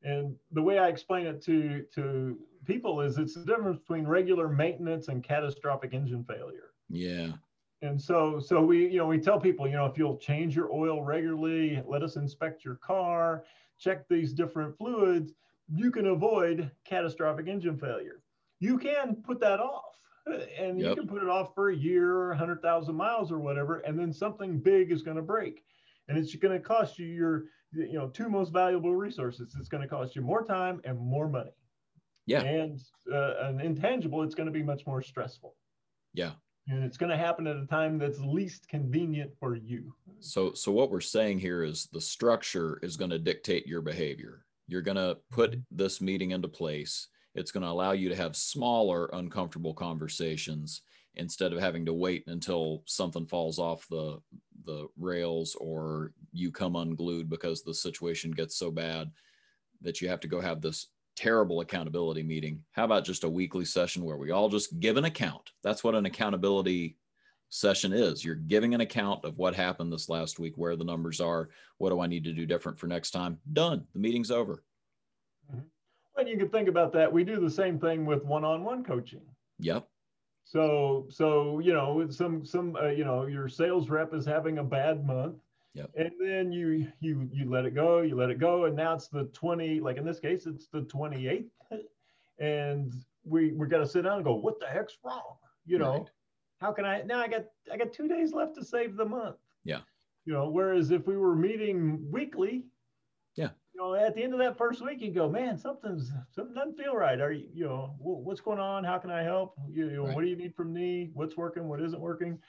and 0.04 0.36
the 0.52 0.62
way 0.62 0.80
i 0.80 0.88
explain 0.88 1.26
it 1.28 1.42
to 1.44 1.84
to 1.94 2.38
people 2.66 3.02
is 3.02 3.18
it's 3.18 3.36
the 3.36 3.46
difference 3.46 3.80
between 3.80 4.06
regular 4.08 4.50
maintenance 4.50 5.08
and 5.10 5.24
catastrophic 5.24 5.94
engine 5.94 6.24
failure 6.24 6.72
Yeah. 6.90 7.34
And 7.82 8.02
so 8.02 8.40
so 8.40 8.62
we 8.62 8.88
you 8.88 8.98
know 8.98 9.06
we 9.06 9.20
tell 9.20 9.40
people 9.40 9.68
you 9.68 9.76
know 9.76 9.86
if 9.86 9.98
you'll 9.98 10.18
change 10.18 10.56
your 10.56 10.72
oil 10.74 11.04
regularly 11.04 11.82
let 11.86 12.02
us 12.02 12.16
inspect 12.16 12.66
your 12.66 12.76
car 12.76 13.44
check 13.80 14.08
these 14.08 14.34
different 14.34 14.76
fluids 14.78 15.34
you 15.74 15.92
can 15.92 16.08
avoid 16.08 16.72
catastrophic 16.86 17.48
engine 17.48 17.78
failure. 17.78 18.22
You 18.60 18.78
can 18.78 19.16
put 19.16 19.40
that 19.42 19.60
off 19.60 19.84
and 20.60 20.80
you 20.80 20.96
can 20.96 21.08
put 21.08 21.24
it 21.24 21.30
off 21.30 21.54
for 21.54 21.70
a 21.70 21.76
year 21.76 22.12
or 22.12 22.30
100,000 22.30 22.96
miles 22.96 23.32
or 23.32 23.40
whatever 23.40 23.80
and 23.80 24.00
then 24.00 24.12
something 24.12 24.60
big 24.60 24.92
is 24.92 25.02
going 25.02 25.18
to 25.18 25.24
break. 25.24 25.64
And 26.08 26.18
it's 26.18 26.34
going 26.36 26.54
to 26.54 26.66
cost 26.66 26.98
you 26.98 27.06
your 27.06 27.44
you 27.74 27.94
know 27.94 28.08
two 28.08 28.30
most 28.30 28.54
valuable 28.54 28.96
resources. 28.96 29.56
It's 29.60 29.68
going 29.68 29.84
to 29.84 29.90
cost 29.90 30.16
you 30.16 30.22
more 30.22 30.44
time 30.44 30.82
and 30.86 30.98
more 30.98 31.28
money. 31.28 31.52
Yeah. 32.26 32.42
and 32.42 32.82
uh, 33.12 33.36
an 33.40 33.62
intangible 33.62 34.22
it's 34.24 34.36
going 34.36 34.48
to 34.48 34.52
be 34.52 34.64
much 34.64 34.86
more 34.86 35.02
stressful. 35.02 35.56
Yeah. 36.14 36.32
And 36.68 36.84
it's 36.84 36.98
going 36.98 37.10
to 37.10 37.18
happen 37.18 37.48
at 37.48 37.56
a 37.56 37.66
time 37.66 37.98
that's 37.98 38.20
least 38.20 38.68
convenient 38.68 39.32
for 39.40 39.56
you. 39.56 39.94
So, 40.20 40.54
so 40.54 40.72
what 40.72 40.92
we're 40.92 41.00
saying 41.02 41.40
here 41.40 41.64
is 41.64 41.88
the 41.92 42.02
structure 42.02 42.80
is 42.84 42.98
going 42.98 43.12
to 43.12 43.20
dictate 43.20 43.68
your 43.68 43.82
behavior. 43.82 44.46
You're 44.68 44.82
going 44.82 44.98
to 44.98 45.18
put 45.32 45.52
mm-hmm. 45.52 45.62
this 45.72 46.02
meeting 46.02 46.32
into 46.32 46.48
place. 46.48 47.08
It's 47.36 47.52
going 47.52 47.64
to 47.64 47.70
allow 47.70 47.92
you 47.92 48.10
to 48.10 48.16
have 48.16 48.36
smaller, 48.36 49.10
uncomfortable 49.14 49.74
conversations 49.74 50.82
instead 51.16 51.54
of 51.54 51.60
having 51.60 51.86
to 51.86 51.94
wait 51.94 52.24
until 52.28 52.84
something 52.86 53.26
falls 53.26 53.60
off 53.60 53.88
the 53.90 54.20
the 54.66 54.88
rails 55.00 55.56
or 55.62 56.12
you 56.34 56.52
come 56.52 56.76
unglued 56.76 57.30
because 57.30 57.64
the 57.64 57.74
situation 57.74 58.32
gets 58.32 58.58
so 58.58 58.70
bad 58.70 59.10
that 59.82 60.02
you 60.02 60.10
have 60.10 60.20
to 60.20 60.28
go 60.28 60.42
have 60.42 60.62
this 60.62 60.88
terrible 61.18 61.62
accountability 61.62 62.24
meeting. 62.24 62.64
How 62.72 62.86
about 62.86 63.04
just 63.04 63.26
a 63.26 63.30
weekly 63.30 63.66
session 63.66 64.06
where 64.06 64.18
we 64.18 64.32
all 64.32 64.48
just 64.48 64.80
give 64.80 64.96
an 64.96 65.06
account? 65.06 65.52
That's 65.64 65.84
what 65.84 65.96
an 65.96 66.06
accountability 66.06 66.96
session 67.50 67.92
is. 67.92 68.24
You're 68.24 68.36
giving 68.36 68.76
an 68.76 68.82
account 68.82 69.26
of 69.26 69.38
what 69.38 69.56
happened 69.56 69.92
this 69.92 70.10
last 70.10 70.38
week, 70.38 70.54
where 70.58 70.76
the 70.76 70.84
numbers 70.84 71.20
are, 71.20 71.50
what 71.80 71.90
do 71.90 72.00
I 72.00 72.08
need 72.08 72.24
to 72.26 72.34
do 72.34 72.46
different 72.46 72.78
for 72.78 72.88
next 72.88 73.12
time? 73.12 73.40
Done. 73.52 73.86
The 73.94 74.00
meeting's 74.00 74.32
over. 74.32 74.64
And 76.18 76.30
you 76.30 76.38
can 76.38 76.50
think 76.50 76.68
about 76.68 76.94
that. 76.94 77.12
We 77.12 77.24
do 77.24 77.40
the 77.40 77.50
same 77.50 77.80
thing 77.80 78.06
with 78.06 78.24
one-on-one 78.24 78.84
coaching. 78.84 79.22
Yep. 79.60 79.88
So, 80.44 81.08
so 81.10 81.60
you 81.60 81.74
know, 81.74 82.08
some 82.10 82.46
some 82.46 82.76
uh, 82.76 82.88
you 82.88 83.04
know, 83.04 83.26
your 83.26 83.50
sales 83.50 83.90
rep 83.90 84.14
is 84.14 84.26
having 84.26 84.60
a 84.60 84.64
bad 84.64 85.06
month, 85.06 85.36
Yep. 85.78 85.92
and 85.96 86.12
then 86.20 86.52
you 86.52 86.88
you 87.00 87.30
you 87.32 87.50
let 87.50 87.66
it 87.66 87.76
go, 87.76 88.02
you 88.02 88.16
let 88.16 88.30
it 88.32 88.40
go, 88.40 88.66
and 88.66 88.76
now 88.76 88.94
it's 88.96 89.08
the 89.10 89.26
twenty. 89.26 89.80
Like 89.80 89.98
in 89.98 90.06
this 90.06 90.20
case, 90.20 90.48
it's 90.48 90.68
the 90.68 90.82
twenty 90.82 91.28
eighth, 91.28 91.52
and 92.40 92.92
we 93.24 93.52
we 93.54 93.68
got 93.68 93.80
to 93.80 93.88
sit 93.88 94.04
down 94.04 94.16
and 94.16 94.24
go, 94.24 94.34
what 94.34 94.60
the 94.60 94.68
heck's 94.68 94.98
wrong? 95.04 95.36
You 95.66 95.78
know, 95.80 95.92
Right. 96.00 96.10
how 96.60 96.72
can 96.72 96.86
I 96.86 97.02
now? 97.04 97.20
I 97.20 97.28
got 97.28 97.46
I 97.72 97.78
got 97.78 97.94
two 97.94 98.08
days 98.08 98.34
left 98.34 98.56
to 98.56 98.66
save 98.66 98.96
the 98.96 99.06
month. 99.06 99.38
Yeah. 99.64 99.82
You 100.26 100.34
know, 100.34 100.50
whereas 100.50 100.92
if 100.92 101.06
we 101.08 101.16
were 101.18 101.36
meeting 101.36 102.06
weekly, 102.12 102.66
Yeah. 103.36 103.50
you 103.74 103.80
know, 103.82 103.94
at 103.96 104.16
the 104.16 104.24
end 104.24 104.34
of 104.34 104.40
that 104.40 104.58
first 104.58 104.84
week, 104.84 105.00
you 105.02 105.12
go, 105.12 105.30
man, 105.30 105.58
something's 105.58 106.12
something 106.32 106.56
doesn't 106.56 106.78
feel 106.78 106.96
right. 106.96 107.22
Are 107.22 107.32
you, 107.32 107.48
you 107.54 107.66
know, 107.66 107.96
what's 108.00 108.42
going 108.42 108.60
on? 108.60 108.84
How 108.84 108.98
can 108.98 109.10
I 109.12 109.22
help? 109.24 109.56
You, 109.70 109.86
you 109.90 109.96
know, 109.98 110.06
Right. 110.08 110.16
what 110.16 110.22
do 110.22 110.28
you 110.28 110.36
need 110.36 110.56
from 110.56 110.74
me? 110.74 111.12
What's 111.14 111.38
working? 111.38 111.68
What 111.68 111.82
isn't 111.82 112.02
working? 112.02 112.40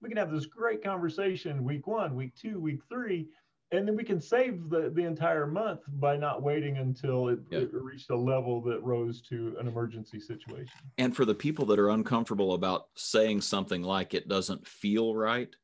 We 0.00 0.08
can 0.08 0.18
have 0.18 0.30
this 0.30 0.46
great 0.46 0.82
conversation 0.82 1.64
week 1.64 1.86
one, 1.86 2.14
week 2.14 2.34
two, 2.36 2.60
week 2.60 2.80
three, 2.88 3.28
and 3.70 3.86
then 3.86 3.96
we 3.96 4.04
can 4.04 4.20
save 4.20 4.70
the, 4.70 4.90
the 4.94 5.04
entire 5.04 5.46
month 5.46 5.80
by 5.94 6.16
not 6.16 6.42
waiting 6.42 6.78
until 6.78 7.28
it, 7.28 7.40
Yeah. 7.50 7.60
it 7.60 7.74
reached 7.74 8.10
a 8.10 8.16
level 8.16 8.62
that 8.62 8.82
rose 8.82 9.20
to 9.22 9.56
an 9.60 9.66
emergency 9.66 10.20
situation. 10.20 10.80
And 10.96 11.14
for 11.14 11.24
the 11.24 11.34
people 11.34 11.66
that 11.66 11.78
are 11.78 11.90
uncomfortable 11.90 12.54
about 12.54 12.86
saying 12.94 13.42
something 13.42 13.82
like 13.82 14.14
it 14.14 14.28
doesn't 14.28 14.66
feel 14.66 15.14
right, 15.14 15.54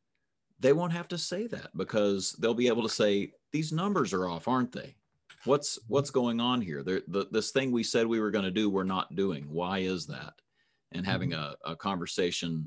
they 0.61 0.73
won't 0.73 0.93
have 0.93 1.09
to 1.09 1.19
say 1.19 1.47
that 1.47 1.77
because 1.77 2.33
they'll 2.33 2.55
be 2.55 2.69
able 2.69 2.83
to 2.83 2.89
say 2.89 3.33
these 3.53 3.73
numbers 3.73 4.13
are 4.13 4.29
off, 4.29 4.49
aren't 4.49 4.73
they? 4.73 4.97
What's 5.45 5.79
what's 5.89 6.11
going 6.11 6.41
on 6.41 6.61
here? 6.61 6.83
The, 6.83 7.29
this 7.31 7.51
thing 7.51 7.71
we 7.71 7.83
said 7.83 8.07
we 8.07 8.21
were 8.21 8.31
going 8.31 8.47
to 8.47 8.51
do, 8.51 8.71
we're 8.71 8.83
not 8.83 9.15
doing. 9.15 9.47
Why 9.51 9.81
is 9.81 10.07
that? 10.07 10.35
And 10.93 11.05
having 11.05 11.31
mm-hmm. 11.31 11.55
a, 11.67 11.73
a 11.73 11.77
conversation 11.77 12.67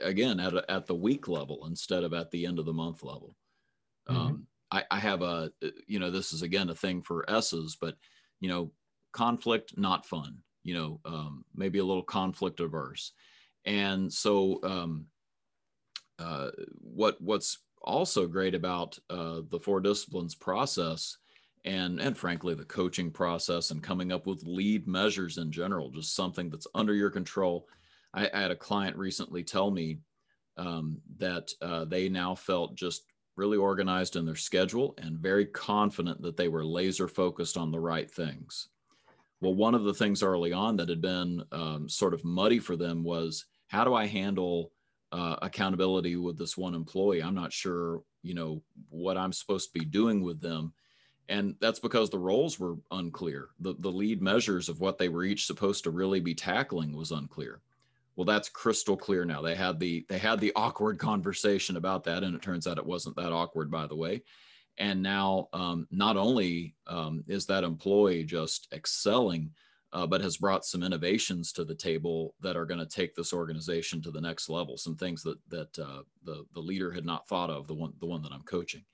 again 0.00 0.40
at, 0.40 0.54
a, 0.54 0.70
at 0.70 0.86
the 0.86 0.94
week 0.94 1.28
level 1.28 1.66
instead 1.66 2.04
of 2.04 2.12
at 2.12 2.30
the 2.30 2.46
end 2.46 2.58
of 2.58 2.66
the 2.66 2.72
month 2.72 3.02
level. 3.02 3.34
Mhm. 4.08 4.16
Um, 4.16 4.46
I, 4.70 4.84
I 4.90 4.98
have 4.98 5.22
a, 5.22 5.50
you 5.86 5.98
know, 5.98 6.10
this 6.10 6.32
is 6.32 6.42
again 6.42 6.68
a 6.70 6.74
thing 6.74 7.02
for 7.02 7.28
S's, 7.30 7.76
but 7.80 7.96
you 8.40 8.48
know, 8.48 8.70
conflict 9.12 9.76
not 9.76 10.06
fun. 10.06 10.38
You 10.64 10.74
know, 10.74 11.00
um, 11.04 11.44
maybe 11.54 11.78
a 11.78 11.84
little 11.84 12.02
conflict 12.02 12.60
averse, 12.60 13.12
and 13.64 14.12
so 14.12 14.60
um, 14.62 15.06
uh, 16.18 16.50
what 16.80 17.20
what's 17.20 17.58
also 17.82 18.26
great 18.26 18.54
about 18.54 18.98
uh, 19.08 19.40
the 19.50 19.60
four 19.60 19.80
disciplines 19.80 20.34
process 20.34 21.16
and 21.64 22.00
and 22.00 22.16
frankly 22.16 22.54
the 22.54 22.64
coaching 22.64 23.10
process 23.10 23.70
and 23.70 23.82
coming 23.82 24.12
up 24.12 24.26
with 24.26 24.42
lead 24.44 24.86
measures 24.86 25.38
in 25.38 25.50
general 25.50 25.90
just 25.90 26.14
something 26.14 26.50
that's 26.50 26.66
under 26.74 26.94
your 26.94 27.10
control 27.10 27.66
i, 28.14 28.28
I 28.32 28.40
had 28.40 28.50
a 28.50 28.56
client 28.56 28.96
recently 28.96 29.42
tell 29.42 29.70
me 29.70 29.98
um, 30.56 31.00
that 31.18 31.52
uh, 31.62 31.84
they 31.84 32.08
now 32.08 32.34
felt 32.34 32.74
just 32.74 33.04
really 33.36 33.56
organized 33.56 34.16
in 34.16 34.26
their 34.26 34.34
schedule 34.34 34.94
and 34.98 35.16
very 35.16 35.46
confident 35.46 36.20
that 36.22 36.36
they 36.36 36.48
were 36.48 36.64
laser 36.64 37.06
focused 37.06 37.56
on 37.56 37.70
the 37.70 37.80
right 37.80 38.10
things 38.10 38.68
well 39.40 39.54
one 39.54 39.74
of 39.74 39.84
the 39.84 39.94
things 39.94 40.22
early 40.22 40.52
on 40.52 40.76
that 40.76 40.88
had 40.88 41.00
been 41.00 41.44
um, 41.52 41.88
sort 41.88 42.14
of 42.14 42.24
muddy 42.24 42.58
for 42.58 42.76
them 42.76 43.04
was 43.04 43.44
how 43.68 43.84
do 43.84 43.94
i 43.94 44.06
handle 44.06 44.72
uh, 45.12 45.36
accountability 45.42 46.16
with 46.16 46.38
this 46.38 46.56
one 46.56 46.74
employee. 46.74 47.22
I'm 47.22 47.34
not 47.34 47.52
sure, 47.52 48.02
you 48.22 48.34
know, 48.34 48.62
what 48.90 49.16
I'm 49.16 49.32
supposed 49.32 49.72
to 49.72 49.78
be 49.78 49.84
doing 49.84 50.22
with 50.22 50.40
them. 50.40 50.72
And 51.28 51.54
that's 51.60 51.78
because 51.78 52.08
the 52.08 52.18
roles 52.18 52.58
were 52.58 52.76
unclear. 52.90 53.48
The, 53.60 53.74
the 53.78 53.90
lead 53.90 54.22
measures 54.22 54.68
of 54.68 54.80
what 54.80 54.98
they 54.98 55.08
were 55.08 55.24
each 55.24 55.46
supposed 55.46 55.84
to 55.84 55.90
really 55.90 56.20
be 56.20 56.34
tackling 56.34 56.96
was 56.96 57.10
unclear. 57.10 57.60
Well, 58.18 58.24
that's 58.24 58.48
crystal 58.48 58.96
clear 58.96 59.24
now. 59.24 59.40
They 59.40 59.54
had 59.54 59.78
the 59.78 60.04
they 60.08 60.18
had 60.18 60.40
the 60.40 60.52
awkward 60.56 60.98
conversation 61.10 61.76
about 61.76 62.02
that, 62.04 62.24
and 62.24 62.34
it 62.34 62.42
turns 62.42 62.66
out 62.66 62.76
it 62.76 62.84
wasn't 62.84 63.14
that 63.14 63.32
awkward, 63.32 63.70
by 63.70 63.86
the 63.86 63.94
way. 63.94 64.24
And 64.76 65.00
now, 65.00 65.48
um, 65.52 65.86
not 65.92 66.16
only 66.16 66.74
um, 66.88 67.22
is 67.28 67.46
that 67.46 67.62
employee 67.62 68.24
just 68.24 68.66
excelling, 68.72 69.52
uh, 69.92 70.04
but 70.04 70.20
has 70.20 70.36
brought 70.36 70.64
some 70.64 70.82
innovations 70.82 71.52
to 71.52 71.64
the 71.64 71.76
table 71.76 72.34
that 72.40 72.56
are 72.56 72.66
going 72.66 72.80
to 72.80 72.86
take 72.86 73.14
this 73.14 73.32
organization 73.32 74.02
to 74.02 74.10
the 74.10 74.20
next 74.20 74.48
level. 74.48 74.76
Some 74.76 74.96
things 74.96 75.22
that 75.22 75.38
that 75.48 75.78
uh, 75.78 76.02
the 76.24 76.44
the 76.54 76.60
leader 76.60 76.90
had 76.90 77.04
not 77.06 77.28
thought 77.28 77.50
of. 77.50 77.68
The 77.68 77.74
one 77.74 77.92
the 78.00 78.06
one 78.06 78.22
that 78.22 78.32
I'm 78.32 78.42
coaching, 78.42 78.84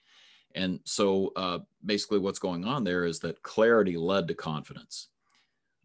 and 0.54 0.80
so 0.84 1.32
uh, 1.34 1.60
basically, 1.82 2.18
what's 2.18 2.38
going 2.38 2.66
on 2.66 2.84
there 2.84 3.06
is 3.06 3.20
that 3.20 3.42
clarity 3.42 3.96
led 3.96 4.28
to 4.28 4.34
confidence. 4.34 5.08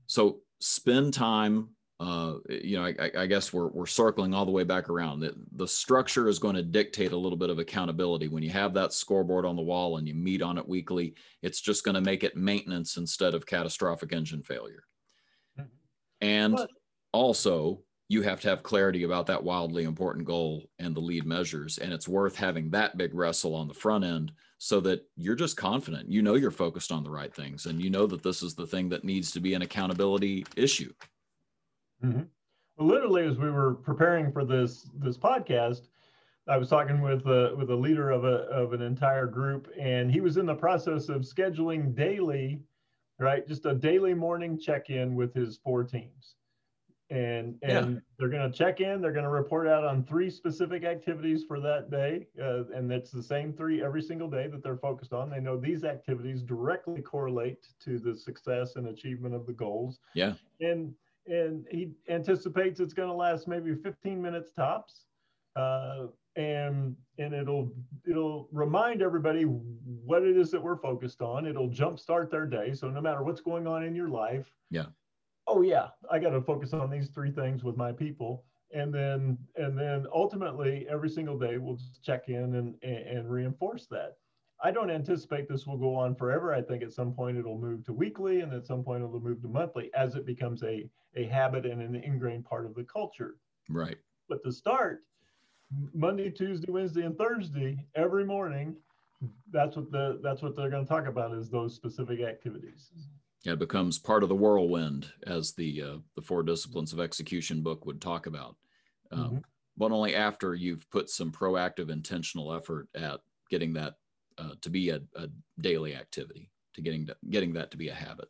So 0.08 0.42
spend 0.60 1.14
time. 1.14 1.70
Uh, 2.00 2.36
you 2.50 2.78
know, 2.78 2.86
I, 2.86 3.12
I 3.18 3.26
guess 3.26 3.52
we're 3.52 3.68
we're 3.68 3.86
circling 3.86 4.34
all 4.34 4.46
the 4.46 4.52
way 4.52 4.64
back 4.64 4.90
around. 4.90 5.20
The, 5.20 5.36
the 5.58 5.68
structure 5.68 6.30
is 6.30 6.40
going 6.40 6.56
to 6.56 6.64
dictate 6.64 7.12
a 7.12 7.18
little 7.18 7.38
bit 7.38 7.50
of 7.50 7.60
accountability. 7.60 8.30
When 8.30 8.42
you 8.42 8.52
have 8.52 8.74
that 8.76 8.94
scoreboard 8.94 9.46
on 9.46 9.58
the 9.58 9.62
wall 9.62 9.98
and 9.98 10.08
you 10.08 10.14
meet 10.14 10.42
on 10.42 10.58
it 10.58 10.68
weekly, 10.68 11.14
it's 11.42 11.60
just 11.60 11.84
going 11.84 11.96
to 11.96 12.02
make 12.02 12.24
it 12.24 12.38
maintenance 12.38 12.96
instead 12.96 13.34
of 13.34 13.46
catastrophic 13.46 14.14
engine 14.14 14.44
failure. 14.44 14.84
And 16.22 16.58
also, 17.12 17.82
you 18.08 18.22
have 18.22 18.42
to 18.42 18.50
have 18.50 18.64
clarity 18.64 19.04
about 19.04 19.28
that 19.28 19.44
wildly 19.44 19.84
important 19.84 20.26
goal 20.26 20.70
and 20.80 20.96
the 20.96 21.00
lead 21.00 21.26
measures. 21.26 21.78
And 21.78 21.94
it's 21.94 22.08
worth 22.08 22.36
having 22.36 22.70
that 22.72 22.98
big 22.98 23.14
wrestle 23.14 23.56
on 23.56 23.68
the 23.68 23.74
front 23.74 24.04
end 24.04 24.32
so 24.58 24.80
that 24.82 25.06
you're 25.16 25.36
just 25.36 25.58
confident. 25.58 26.10
You 26.10 26.22
know 26.22 26.36
you're 26.36 26.52
focused 26.52 26.92
on 26.92 27.04
the 27.04 27.12
right 27.12 27.34
things 27.34 27.66
and 27.66 27.82
you 27.82 27.90
know 27.90 28.08
that 28.08 28.24
this 28.24 28.42
is 28.42 28.56
the 28.56 28.66
thing 28.66 28.90
that 28.90 29.04
needs 29.04 29.32
to 29.32 29.40
be 29.40 29.54
an 29.54 29.62
accountability 29.62 30.46
issue. 30.56 30.92
Mm-hmm. 32.04 32.22
Well, 32.78 32.88
literally, 32.88 33.26
as 33.26 33.38
we 33.38 33.50
were 33.50 33.76
preparing 33.76 34.32
for 34.32 34.46
this 34.46 34.90
this 35.00 35.18
podcast, 35.18 35.88
I 36.48 36.58
was 36.58 36.70
talking 36.70 37.02
with 37.02 37.26
a, 37.28 37.54
with 37.56 37.70
a 37.70 37.76
leader 37.76 38.10
of 38.10 38.24
a 38.24 38.46
of 38.50 38.74
an 38.74 38.82
entire 38.82 39.28
group, 39.28 39.68
and 39.80 40.12
he 40.12 40.22
was 40.22 40.38
in 40.38 40.46
the 40.46 40.56
process 40.56 41.10
of 41.10 41.22
scheduling 41.22 41.96
daily, 41.96 42.62
right, 43.20 43.48
just 43.48 43.66
a 43.66 43.74
daily 43.74 44.14
morning 44.14 44.58
check 44.60 44.90
in 44.90 45.16
with 45.16 45.34
his 45.34 45.58
four 45.64 45.84
teams 45.84 46.36
and 47.10 47.58
and 47.64 47.96
yeah. 47.96 48.00
they're 48.18 48.30
going 48.30 48.50
to 48.50 48.56
check 48.56 48.82
in 48.82 49.02
they're 49.02 49.12
going 49.12 49.24
to 49.24 49.32
report 49.32 49.68
out 49.68 49.84
on 49.84 50.04
three 50.04 50.30
specific 50.30 50.84
activities 50.84 51.44
for 51.48 51.60
that 51.60 51.90
day 51.90 52.28
uh, 52.42 52.64
and 52.76 52.92
it's 52.92 53.10
the 53.10 53.24
same 53.24 53.52
three 53.52 53.84
every 53.84 54.02
single 54.02 54.30
day 54.30 54.48
that 54.48 54.62
they're 54.62 54.78
focused 54.78 55.12
on 55.12 55.30
they 55.30 55.40
know 55.40 55.58
these 55.58 55.84
activities 55.84 56.44
directly 56.44 57.02
correlate 57.02 57.68
to 57.84 57.98
the 57.98 58.16
success 58.16 58.76
and 58.76 58.88
achievement 58.88 59.34
of 59.34 59.48
the 59.48 59.54
goals 59.54 60.00
yeah 60.14 60.34
and 60.62 60.94
and 61.28 61.66
he 61.70 61.92
anticipates 62.10 62.80
it's 62.80 62.94
going 62.94 63.10
to 63.10 63.14
last 63.14 63.48
maybe 63.48 63.76
15 63.76 64.22
minutes 64.22 64.52
tops 64.52 65.06
uh, 65.56 66.08
and 66.36 66.96
and 67.18 67.34
it'll 67.34 67.72
it'll 68.08 68.48
remind 68.52 69.02
everybody 69.02 69.44
what 69.44 70.24
it 70.24 70.38
is 70.38 70.52
that 70.52 70.62
we're 70.62 70.78
focused 70.78 71.22
on 71.22 71.46
it'll 71.46 71.70
jumpstart 71.70 72.30
their 72.30 72.46
day 72.46 72.74
so 72.74 72.90
no 72.90 73.02
matter 73.02 73.24
what's 73.24 73.42
going 73.42 73.68
on 73.68 73.84
in 73.84 73.96
your 73.96 74.10
life 74.10 74.46
yeah 74.70 74.86
oh 75.50 75.62
yeah, 75.62 75.88
I 76.10 76.20
got 76.20 76.30
to 76.30 76.42
focus 76.42 76.74
on 76.74 76.90
these 76.90 77.10
three 77.10 77.32
things 77.32 77.64
with 77.64 77.76
my 77.76 77.92
people. 77.92 78.46
And 78.72 78.94
then, 78.94 79.38
and 79.56 79.78
then 79.78 80.06
ultimately 80.14 80.86
every 80.90 81.10
single 81.10 81.38
day 81.38 81.58
we'll 81.58 81.76
just 81.76 82.04
check 82.04 82.30
in 82.30 82.56
and, 82.56 82.76
and, 82.84 83.08
and 83.08 83.32
reinforce 83.32 83.88
that. 83.88 84.18
I 84.62 84.72
don't 84.72 84.90
anticipate 84.90 85.48
this 85.48 85.66
will 85.66 85.78
go 85.78 85.96
on 85.96 86.16
forever. 86.16 86.54
I 86.54 86.62
think 86.62 86.84
at 86.84 86.92
some 86.92 87.14
point 87.14 87.38
it'll 87.38 87.58
move 87.58 87.86
to 87.86 87.94
weekly 87.94 88.42
and 88.42 88.54
at 88.54 88.66
some 88.66 88.84
point 88.84 89.04
it'll 89.04 89.20
move 89.20 89.42
to 89.42 89.48
monthly 89.48 89.90
as 89.94 90.16
it 90.16 90.26
becomes 90.26 90.64
a, 90.64 90.90
a 91.16 91.26
habit 91.26 91.66
and 91.66 91.82
an 91.82 91.96
ingrained 91.96 92.46
part 92.46 92.66
of 92.66 92.76
the 92.76 92.84
culture. 92.84 93.36
Right. 93.70 93.98
But 94.28 94.44
to 94.44 94.52
start, 94.52 95.04
Monday, 95.94 96.30
Tuesday, 96.30 96.72
Wednesday, 96.72 97.04
and 97.04 97.18
Thursday, 97.18 97.86
every 97.96 98.26
morning, 98.26 98.76
that's 99.52 99.76
what 99.76 99.92
the 99.92 100.20
that's 100.24 100.42
what 100.42 100.56
they're 100.56 100.70
going 100.70 100.86
to 100.86 100.90
talk 100.90 101.08
about 101.08 101.34
is 101.34 101.50
those 101.50 101.76
specific 101.76 102.22
activities 102.22 102.92
it 103.46 103.60
becomes 103.60 103.98
part 103.98 104.24
of 104.24 104.30
the 104.30 104.36
whirlwind, 104.36 105.12
as 105.26 105.54
the 105.54 105.82
uh, 105.82 105.98
the 106.16 106.22
Four 106.22 106.44
Disciplines 106.44 106.92
of 106.92 107.00
Execution 107.00 107.62
book 107.62 107.86
would 107.86 108.02
talk 108.02 108.26
about. 108.26 108.56
Um, 109.12 109.20
mm-hmm. 109.20 109.38
But 109.78 109.92
only 109.92 110.16
after 110.16 110.56
you've 110.56 110.90
put 110.90 111.10
some 111.10 111.32
proactive, 111.32 111.90
intentional 111.90 112.54
effort 112.54 112.90
at 112.96 113.22
getting 113.50 113.74
that 113.74 113.96
uh, 114.40 114.52
to 114.62 114.70
be 114.70 114.90
a, 114.90 115.02
a, 115.16 115.28
daily 115.62 115.96
activity, 115.96 116.50
to 116.74 116.82
getting 116.82 117.06
to, 117.08 117.16
getting 117.30 117.54
that 117.54 117.72
to 117.72 117.78
be 117.78 117.90
a 117.90 117.94
habit. 117.94 118.30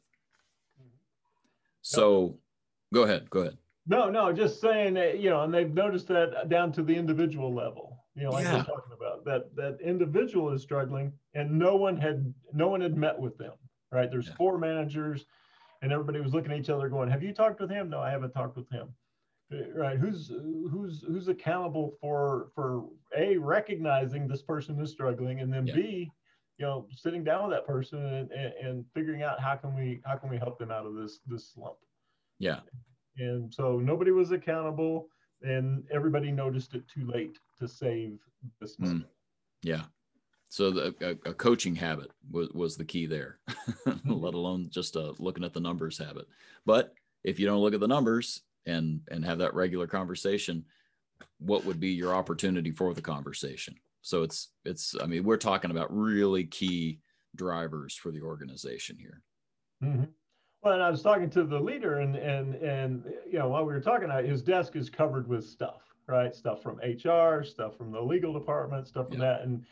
Mm-hmm. 0.80 0.90
So, 1.82 2.40
go 2.94 3.04
ahead. 3.04 3.30
Go 3.30 3.42
ahead. 3.42 3.58
No, 3.88 4.10
no, 4.10 4.34
just 4.34 4.62
saying 4.62 4.96
that 4.96 5.20
you 5.20 5.30
know, 5.30 5.44
and 5.44 5.54
they've 5.54 5.74
noticed 5.74 6.08
that 6.10 6.50
down 6.50 6.72
to 6.74 6.84
the 6.84 6.96
individual 6.96 7.54
level. 7.54 7.98
You 8.16 8.24
know, 8.24 8.32
like 8.32 8.46
yeah. 8.46 8.58
we're 8.58 8.64
talking 8.64 8.94
about 8.94 9.26
that 9.26 9.56
that 9.56 9.78
individual 9.82 10.52
is 10.52 10.62
struggling, 10.62 11.14
and 11.34 11.58
no 11.58 11.76
one 11.76 11.96
had 11.98 12.34
no 12.54 12.68
one 12.68 12.82
had 12.82 12.98
met 12.98 13.18
with 13.18 13.38
them 13.38 13.54
right? 13.92 14.10
There's 14.10 14.28
yeah. 14.28 14.36
four 14.36 14.58
managers, 14.58 15.26
and 15.82 15.92
everybody 15.92 16.20
was 16.20 16.34
looking 16.34 16.52
at 16.52 16.60
each 16.60 16.70
other, 16.70 16.90
going, 16.90 17.10
"Have 17.10 17.24
you 17.24 17.34
talked 17.34 17.60
with 17.60 17.70
him?" 17.70 17.90
No, 17.90 18.00
I 18.00 18.12
haven't 18.12 18.32
talked 18.32 18.56
with 18.56 18.70
him. 18.70 18.94
Right? 19.76 19.98
Who's 19.98 20.28
who's 20.28 21.04
who's 21.08 21.28
accountable 21.28 21.94
for 22.00 22.52
for 22.54 22.86
a 23.18 23.38
recognizing 23.38 24.28
this 24.28 24.44
person 24.44 24.80
is 24.80 24.92
struggling, 24.92 25.40
and 25.40 25.52
then 25.52 25.66
yeah. 25.66 25.76
b 25.76 26.12
you 26.60 26.66
know 26.66 26.86
sitting 26.96 27.24
down 27.24 27.48
with 27.48 27.58
that 27.58 27.66
person 27.66 28.06
and, 28.06 28.32
and, 28.32 28.54
and, 28.62 28.86
figuring 28.94 29.24
out 29.24 29.40
how 29.40 29.56
can 29.56 29.74
we 29.74 30.02
how 30.06 30.16
can 30.16 30.30
we 30.30 30.38
help 30.38 30.60
them 30.60 30.70
out 30.70 30.86
of 30.86 30.94
this 30.94 31.20
this 31.26 31.54
slump 31.54 31.78
yeah 32.38 32.60
and 33.18 33.52
so 33.52 33.80
nobody 33.80 34.12
was 34.12 34.32
accountable 34.32 35.08
and 35.42 35.84
everybody 35.92 36.32
noticed 36.32 36.76
it 36.76 36.84
too 36.94 37.10
late 37.10 37.40
to 37.58 37.68
save 37.68 38.20
this 38.60 38.76
mm. 38.76 39.04
yeah 39.64 39.84
so 40.50 40.72
the, 40.72 40.96
a, 41.02 41.30
a, 41.30 41.34
coaching 41.34 41.76
habit 41.76 42.10
was, 42.32 42.50
was 42.50 42.76
the 42.76 42.84
key 42.84 43.06
there, 43.06 43.38
mm-hmm. 43.86 44.12
let 44.12 44.34
alone 44.34 44.68
just 44.72 44.96
a 44.96 45.14
looking 45.20 45.44
at 45.44 45.54
the 45.54 45.60
numbers 45.60 46.00
habit. 46.00 46.28
But 46.66 46.96
if 47.24 47.40
you 47.40 47.46
don't 47.46 47.62
look 47.62 47.76
at 47.76 47.80
the 47.80 47.88
numbers 47.88 48.42
and 48.66 49.02
and 49.10 49.24
have 49.26 49.40
that 49.40 49.54
regular 49.54 49.88
conversation, 49.88 50.66
what 51.40 51.66
would 51.66 51.80
be 51.80 51.90
your 51.90 52.14
opportunity 52.14 52.72
for 52.72 52.94
the 52.94 53.02
conversation? 53.02 53.76
So 54.02 54.24
it's 54.24 54.50
it's 54.66 54.96
I 55.02 55.06
mean 55.06 55.24
we're 55.24 55.38
talking 55.38 55.72
about 55.72 55.96
really 55.96 56.46
key 56.46 57.00
drivers 57.36 57.96
for 57.96 58.12
the 58.12 58.22
organization 58.22 58.98
here. 58.98 59.22
Mm-hmm. 59.84 60.06
Well, 60.62 60.74
and 60.74 60.84
I 60.84 60.90
was 60.90 61.02
talking 61.02 61.30
to 61.32 61.44
the 61.44 61.60
leader, 61.60 62.00
and 62.00 62.16
and 62.16 62.56
and 62.56 63.06
you 63.26 63.40
know 63.40 63.50
while 63.50 63.66
we 63.66 63.74
were 63.74 63.82
talking, 63.82 64.10
his 64.26 64.42
desk 64.42 64.76
is 64.76 64.90
covered 64.90 65.28
with 65.28 65.46
stuff, 65.46 65.82
right? 66.08 66.36
Stuff 66.36 66.62
from 66.62 66.80
HR, 66.80 67.44
stuff 67.44 67.78
from 67.78 67.92
the 67.92 68.02
legal 68.02 68.34
department, 68.34 68.88
stuff 68.88 69.08
from 69.08 69.22
yeah. 69.22 69.38
that, 69.38 69.42
and 69.42 69.64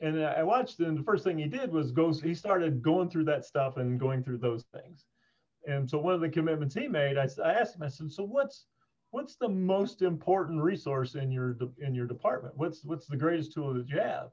and 0.00 0.24
I 0.24 0.42
watched 0.42 0.80
him. 0.80 0.96
The 0.96 1.02
first 1.04 1.22
thing 1.22 1.38
he 1.38 1.46
did 1.46 1.70
was 1.70 1.92
go. 1.92 2.12
He 2.12 2.34
started 2.34 2.82
going 2.82 3.08
through 3.08 3.24
that 3.26 3.44
stuff 3.44 3.76
and 3.76 4.00
going 4.00 4.24
through 4.24 4.38
those 4.38 4.64
things. 4.74 5.04
And 5.66 5.88
so 5.88 5.98
one 5.98 6.14
of 6.14 6.20
the 6.20 6.28
commitments 6.28 6.74
he 6.74 6.88
made, 6.88 7.16
I, 7.16 7.28
I 7.44 7.52
asked 7.52 7.76
him. 7.76 7.82
I 7.82 7.88
said, 7.88 8.10
"So 8.10 8.24
what's 8.24 8.66
what's 9.10 9.36
the 9.36 9.48
most 9.48 10.02
important 10.02 10.62
resource 10.62 11.14
in 11.14 11.30
your 11.30 11.56
in 11.78 11.94
your 11.94 12.06
department? 12.06 12.56
What's 12.56 12.84
what's 12.84 13.06
the 13.06 13.16
greatest 13.16 13.52
tool 13.52 13.74
that 13.74 13.88
you 13.88 13.98
have?" 13.98 14.30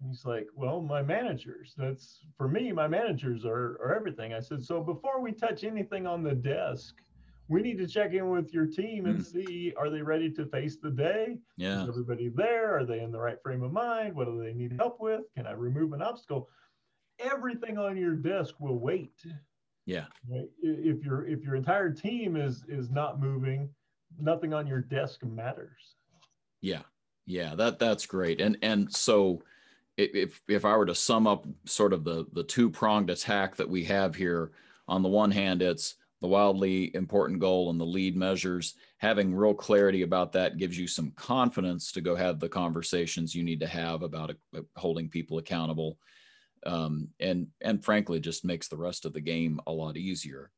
And 0.00 0.10
he's 0.10 0.24
like, 0.24 0.46
"Well, 0.54 0.80
my 0.80 1.02
managers. 1.02 1.74
That's 1.76 2.20
for 2.36 2.48
me. 2.48 2.72
My 2.72 2.88
managers 2.88 3.44
are 3.44 3.78
are 3.82 3.94
everything." 3.94 4.34
I 4.34 4.40
said, 4.40 4.62
"So 4.62 4.82
before 4.82 5.20
we 5.20 5.32
touch 5.32 5.64
anything 5.64 6.06
on 6.06 6.22
the 6.22 6.34
desk." 6.34 6.94
we 7.50 7.62
need 7.62 7.78
to 7.78 7.86
check 7.86 8.12
in 8.12 8.30
with 8.30 8.54
your 8.54 8.64
team 8.64 9.06
and 9.06 9.18
mm. 9.18 9.26
see 9.26 9.74
are 9.76 9.90
they 9.90 10.00
ready 10.00 10.30
to 10.30 10.46
face 10.46 10.76
the 10.80 10.90
day? 10.90 11.36
Yeah. 11.56 11.82
Is 11.82 11.88
everybody 11.88 12.28
there? 12.28 12.78
Are 12.78 12.86
they 12.86 13.00
in 13.00 13.10
the 13.10 13.18
right 13.18 13.42
frame 13.42 13.64
of 13.64 13.72
mind? 13.72 14.14
What 14.14 14.26
do 14.26 14.40
they 14.40 14.52
need 14.52 14.74
help 14.78 15.00
with? 15.00 15.22
Can 15.36 15.48
I 15.48 15.52
remove 15.52 15.92
an 15.92 16.00
obstacle? 16.00 16.48
Everything 17.18 17.76
on 17.76 17.96
your 17.96 18.14
desk 18.14 18.54
will 18.60 18.78
wait. 18.78 19.20
Yeah. 19.90 20.04
If 20.62 21.04
your 21.04 21.26
if 21.26 21.42
your 21.42 21.56
entire 21.56 21.90
team 21.90 22.36
is 22.36 22.64
is 22.68 22.90
not 22.90 23.20
moving, 23.20 23.68
nothing 24.20 24.54
on 24.54 24.66
your 24.68 24.80
desk 24.80 25.24
matters. 25.24 25.96
Yeah. 26.60 26.82
Yeah, 27.26 27.56
that 27.56 27.80
that's 27.80 28.06
great. 28.06 28.40
And 28.40 28.56
and 28.62 28.94
so 28.94 29.42
if 29.96 30.40
if 30.48 30.64
I 30.64 30.76
were 30.76 30.86
to 30.86 30.94
sum 30.94 31.26
up 31.26 31.44
sort 31.64 31.92
of 31.92 32.04
the 32.04 32.26
the 32.32 32.44
two 32.44 32.70
pronged 32.70 33.10
attack 33.10 33.56
that 33.56 33.68
we 33.68 33.82
have 33.84 34.14
here, 34.14 34.52
on 34.86 35.02
the 35.02 35.08
one 35.08 35.32
hand, 35.32 35.60
it's 35.60 35.96
the 36.20 36.28
wildly 36.28 36.94
important 36.94 37.40
goal 37.40 37.70
and 37.70 37.80
the 37.80 37.84
lead 37.84 38.16
measures, 38.16 38.74
having 38.98 39.34
real 39.34 39.54
clarity 39.54 40.02
about 40.02 40.32
that 40.32 40.58
gives 40.58 40.78
you 40.78 40.86
some 40.86 41.10
confidence 41.16 41.90
to 41.92 42.00
go 42.00 42.14
have 42.14 42.38
the 42.38 42.48
conversations 42.48 43.34
you 43.34 43.42
need 43.42 43.58
to 43.58 43.66
have 43.66 44.02
about 44.02 44.30
uh, 44.56 44.60
holding 44.76 45.08
people 45.08 45.38
accountable. 45.38 45.98
Um, 46.66 47.08
and, 47.20 47.48
and 47.60 47.84
frankly, 47.84 48.20
just 48.20 48.44
makes 48.44 48.68
the 48.68 48.76
rest 48.76 49.04
of 49.06 49.12
the 49.12 49.20
game 49.20 49.60
a 49.66 49.72
lot 49.72 49.96
easier. 49.96 50.50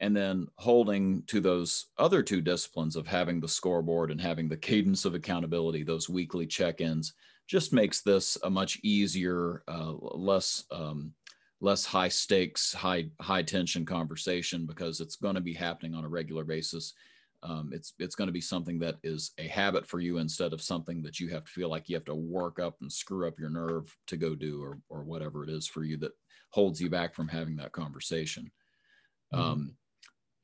And 0.00 0.16
then 0.16 0.48
holding 0.58 1.22
to 1.28 1.40
those 1.40 1.86
other 1.98 2.22
two 2.22 2.40
disciplines 2.40 2.96
of 2.96 3.06
having 3.06 3.40
the 3.40 3.48
scoreboard 3.48 4.10
and 4.10 4.20
having 4.20 4.48
the 4.48 4.56
cadence 4.56 5.04
of 5.04 5.14
accountability, 5.14 5.82
those 5.82 6.08
weekly 6.08 6.46
check 6.46 6.80
ins, 6.80 7.14
just 7.46 7.72
makes 7.72 8.02
this 8.02 8.36
a 8.42 8.50
much 8.50 8.80
easier, 8.82 9.62
uh, 9.68 9.92
less 10.00 10.64
um, 10.70 11.12
less 11.60 11.84
high 11.84 12.08
stakes, 12.08 12.74
high 12.74 13.06
high 13.20 13.42
tension 13.42 13.86
conversation 13.86 14.66
because 14.66 15.00
it's 15.00 15.16
going 15.16 15.34
to 15.34 15.40
be 15.40 15.54
happening 15.54 15.94
on 15.94 16.04
a 16.04 16.08
regular 16.08 16.44
basis. 16.44 16.94
Um, 17.44 17.70
it's 17.72 17.92
it's 17.98 18.14
going 18.14 18.28
to 18.28 18.32
be 18.32 18.40
something 18.40 18.78
that 18.78 18.96
is 19.04 19.32
a 19.38 19.46
habit 19.46 19.86
for 19.86 20.00
you 20.00 20.16
instead 20.18 20.54
of 20.54 20.62
something 20.62 21.02
that 21.02 21.20
you 21.20 21.28
have 21.28 21.44
to 21.44 21.50
feel 21.50 21.68
like 21.68 21.88
you 21.88 21.94
have 21.94 22.04
to 22.06 22.14
work 22.14 22.58
up 22.58 22.76
and 22.80 22.90
screw 22.90 23.28
up 23.28 23.38
your 23.38 23.50
nerve 23.50 23.94
to 24.06 24.16
go 24.16 24.34
do 24.34 24.62
or 24.62 24.78
or 24.88 25.04
whatever 25.04 25.44
it 25.44 25.50
is 25.50 25.66
for 25.66 25.84
you 25.84 25.98
that 25.98 26.12
holds 26.50 26.80
you 26.80 26.88
back 26.88 27.14
from 27.14 27.28
having 27.28 27.56
that 27.56 27.72
conversation. 27.72 28.50
Mm-hmm. 29.34 29.44
Um, 29.44 29.74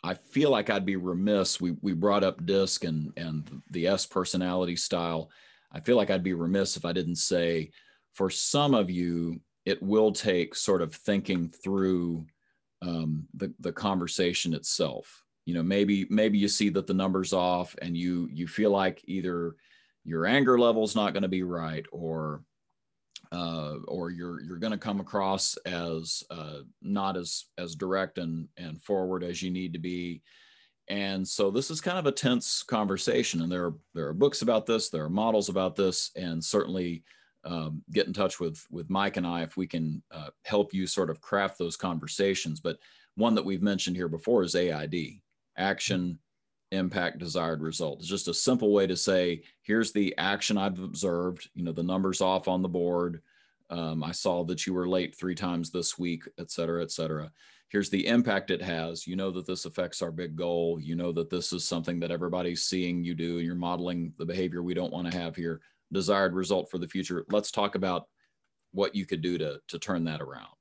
I 0.03 0.15
feel 0.15 0.51
like 0.51 0.69
I'd 0.69 0.87
be 0.87 0.97
remiss. 0.97 1.61
We 1.61 1.75
we 1.81 1.95
brought 1.95 2.25
up 2.25 2.45
DISC 2.45 2.85
and 2.85 3.13
and 3.17 3.63
the 3.71 3.87
S 3.87 4.05
personality 4.05 4.77
style. 4.77 5.31
I 5.73 5.81
feel 5.81 5.97
like 5.97 6.11
I'd 6.11 6.23
be 6.23 6.35
remiss 6.35 6.77
if 6.77 6.85
I 6.85 6.93
didn't 6.93 7.17
say 7.17 7.71
for 8.13 8.29
some 8.29 8.75
of 8.75 8.91
you 8.91 9.41
it 9.65 9.83
will 9.83 10.11
take 10.13 10.55
sort 10.55 10.83
of 10.83 10.95
thinking 10.95 11.49
through 11.49 12.27
um, 12.83 13.27
the 13.35 13.53
the 13.61 13.73
conversation 13.73 14.55
itself. 14.55 15.23
You 15.47 15.55
know, 15.55 15.63
maybe 15.63 16.07
maybe 16.11 16.39
you 16.39 16.49
see 16.49 16.69
that 16.71 16.87
the 16.87 16.95
numbers 16.95 17.33
off, 17.33 17.75
and 17.81 17.97
you 17.97 18.29
you 18.33 18.47
feel 18.47 18.71
like 18.71 19.03
either 19.05 19.57
your 20.05 20.27
anger 20.27 20.59
level 20.59 20.85
is 20.85 20.95
not 20.95 21.13
going 21.13 21.23
to 21.23 21.29
be 21.29 21.43
right, 21.43 21.85
or 21.93 22.43
uh, 23.33 23.77
or 23.87 24.11
you're 24.11 24.41
you're 24.43 24.59
going 24.59 24.73
to 24.73 24.79
come 24.79 25.01
across 25.01 25.57
as 25.67 26.23
uh, 26.31 26.59
not 26.83 27.17
as 27.17 27.47
as 27.59 27.75
direct 27.75 28.19
and 28.19 28.49
and 28.57 28.83
forward 28.83 29.23
as 29.23 29.43
you 29.43 29.51
need 29.51 29.73
to 29.73 29.79
be. 29.79 30.23
And 30.89 31.27
so 31.27 31.53
this 31.53 31.71
is 31.71 31.81
kind 31.81 31.99
of 31.99 32.07
a 32.07 32.13
tense 32.13 32.65
conversation, 32.65 33.43
and 33.43 33.51
there 33.51 33.67
are 33.67 33.75
there 33.95 34.09
are 34.09 34.13
books 34.15 34.43
about 34.43 34.67
this, 34.67 34.89
there 34.89 35.05
are 35.05 35.11
models 35.11 35.49
about 35.49 35.77
this, 35.77 36.11
and 36.17 36.45
certainly 36.45 37.05
um, 37.45 37.83
get 37.93 38.07
in 38.07 38.13
touch 38.13 38.41
with 38.41 38.67
with 38.71 38.91
Mike 38.91 39.17
and 39.17 39.27
I 39.27 39.43
if 39.43 39.57
we 39.57 39.67
can 39.67 40.03
uh, 40.11 40.31
help 40.45 40.75
you 40.75 40.87
sort 40.87 41.11
of 41.11 41.21
craft 41.21 41.59
those 41.59 41.77
conversations. 41.77 42.61
But 42.61 42.79
one 43.15 43.35
that 43.37 43.45
we've 43.45 43.63
mentioned 43.63 43.97
here 43.97 44.09
before 44.09 44.43
is 44.43 44.57
AID: 44.57 45.21
action, 45.61 46.19
impact 46.73 47.19
desired 47.19 47.61
result. 47.61 47.99
It's 47.99 48.09
just 48.09 48.29
a 48.29 48.35
simple 48.35 48.73
way 48.73 48.87
to 48.87 48.97
say, 48.97 49.43
here's 49.63 49.93
the 49.93 50.15
action 50.19 50.57
I've 50.57 50.79
observed. 50.79 51.49
You 51.55 51.65
know, 51.65 51.73
the 51.73 51.83
numbers 51.83 52.21
off 52.21 52.49
on 52.49 52.63
the 52.63 52.69
board. 52.69 53.23
Um, 53.71 54.03
I 54.03 54.13
saw 54.13 54.45
that 54.45 54.67
you 54.67 54.75
were 54.75 54.89
late 54.89 55.15
three 55.15 55.35
times 55.35 55.71
this 55.71 55.99
week, 55.99 56.23
et 56.39 56.51
cetera, 56.51 56.83
et 56.83 56.91
cetera. 56.91 57.31
Here's 57.69 57.91
the 57.91 58.07
impact 58.07 58.51
it 58.51 58.63
has. 58.63 59.07
You 59.07 59.15
know 59.15 59.31
that 59.31 59.47
this 59.47 59.65
affects 59.65 60.03
our 60.03 60.11
big 60.11 60.35
goal. 60.35 60.81
You 60.81 60.97
know 60.97 61.13
that 61.13 61.31
this 61.31 61.53
is 61.53 61.69
something 61.69 62.01
that 62.01 62.11
everybody's 62.11 62.65
seeing 62.65 63.05
you 63.05 63.15
do, 63.15 63.37
and 63.37 63.47
you're 63.47 63.55
modeling 63.55 64.13
the 64.19 64.27
behavior 64.27 64.63
we 64.63 64.75
don't 64.75 64.93
want 64.93 65.09
to 65.09 65.17
have 65.17 65.37
here. 65.37 65.61
Desired 65.93 66.35
result 66.35 66.69
for 66.69 66.79
the 66.79 66.89
future. 66.89 67.25
Let's 67.31 67.53
talk 67.53 67.77
about 67.77 68.09
what 68.73 68.95
you 68.97 69.07
could 69.07 69.23
do 69.23 69.39
to 69.39 69.61
to 69.69 69.79
turn 69.79 70.05
that 70.05 70.21
around. 70.21 70.60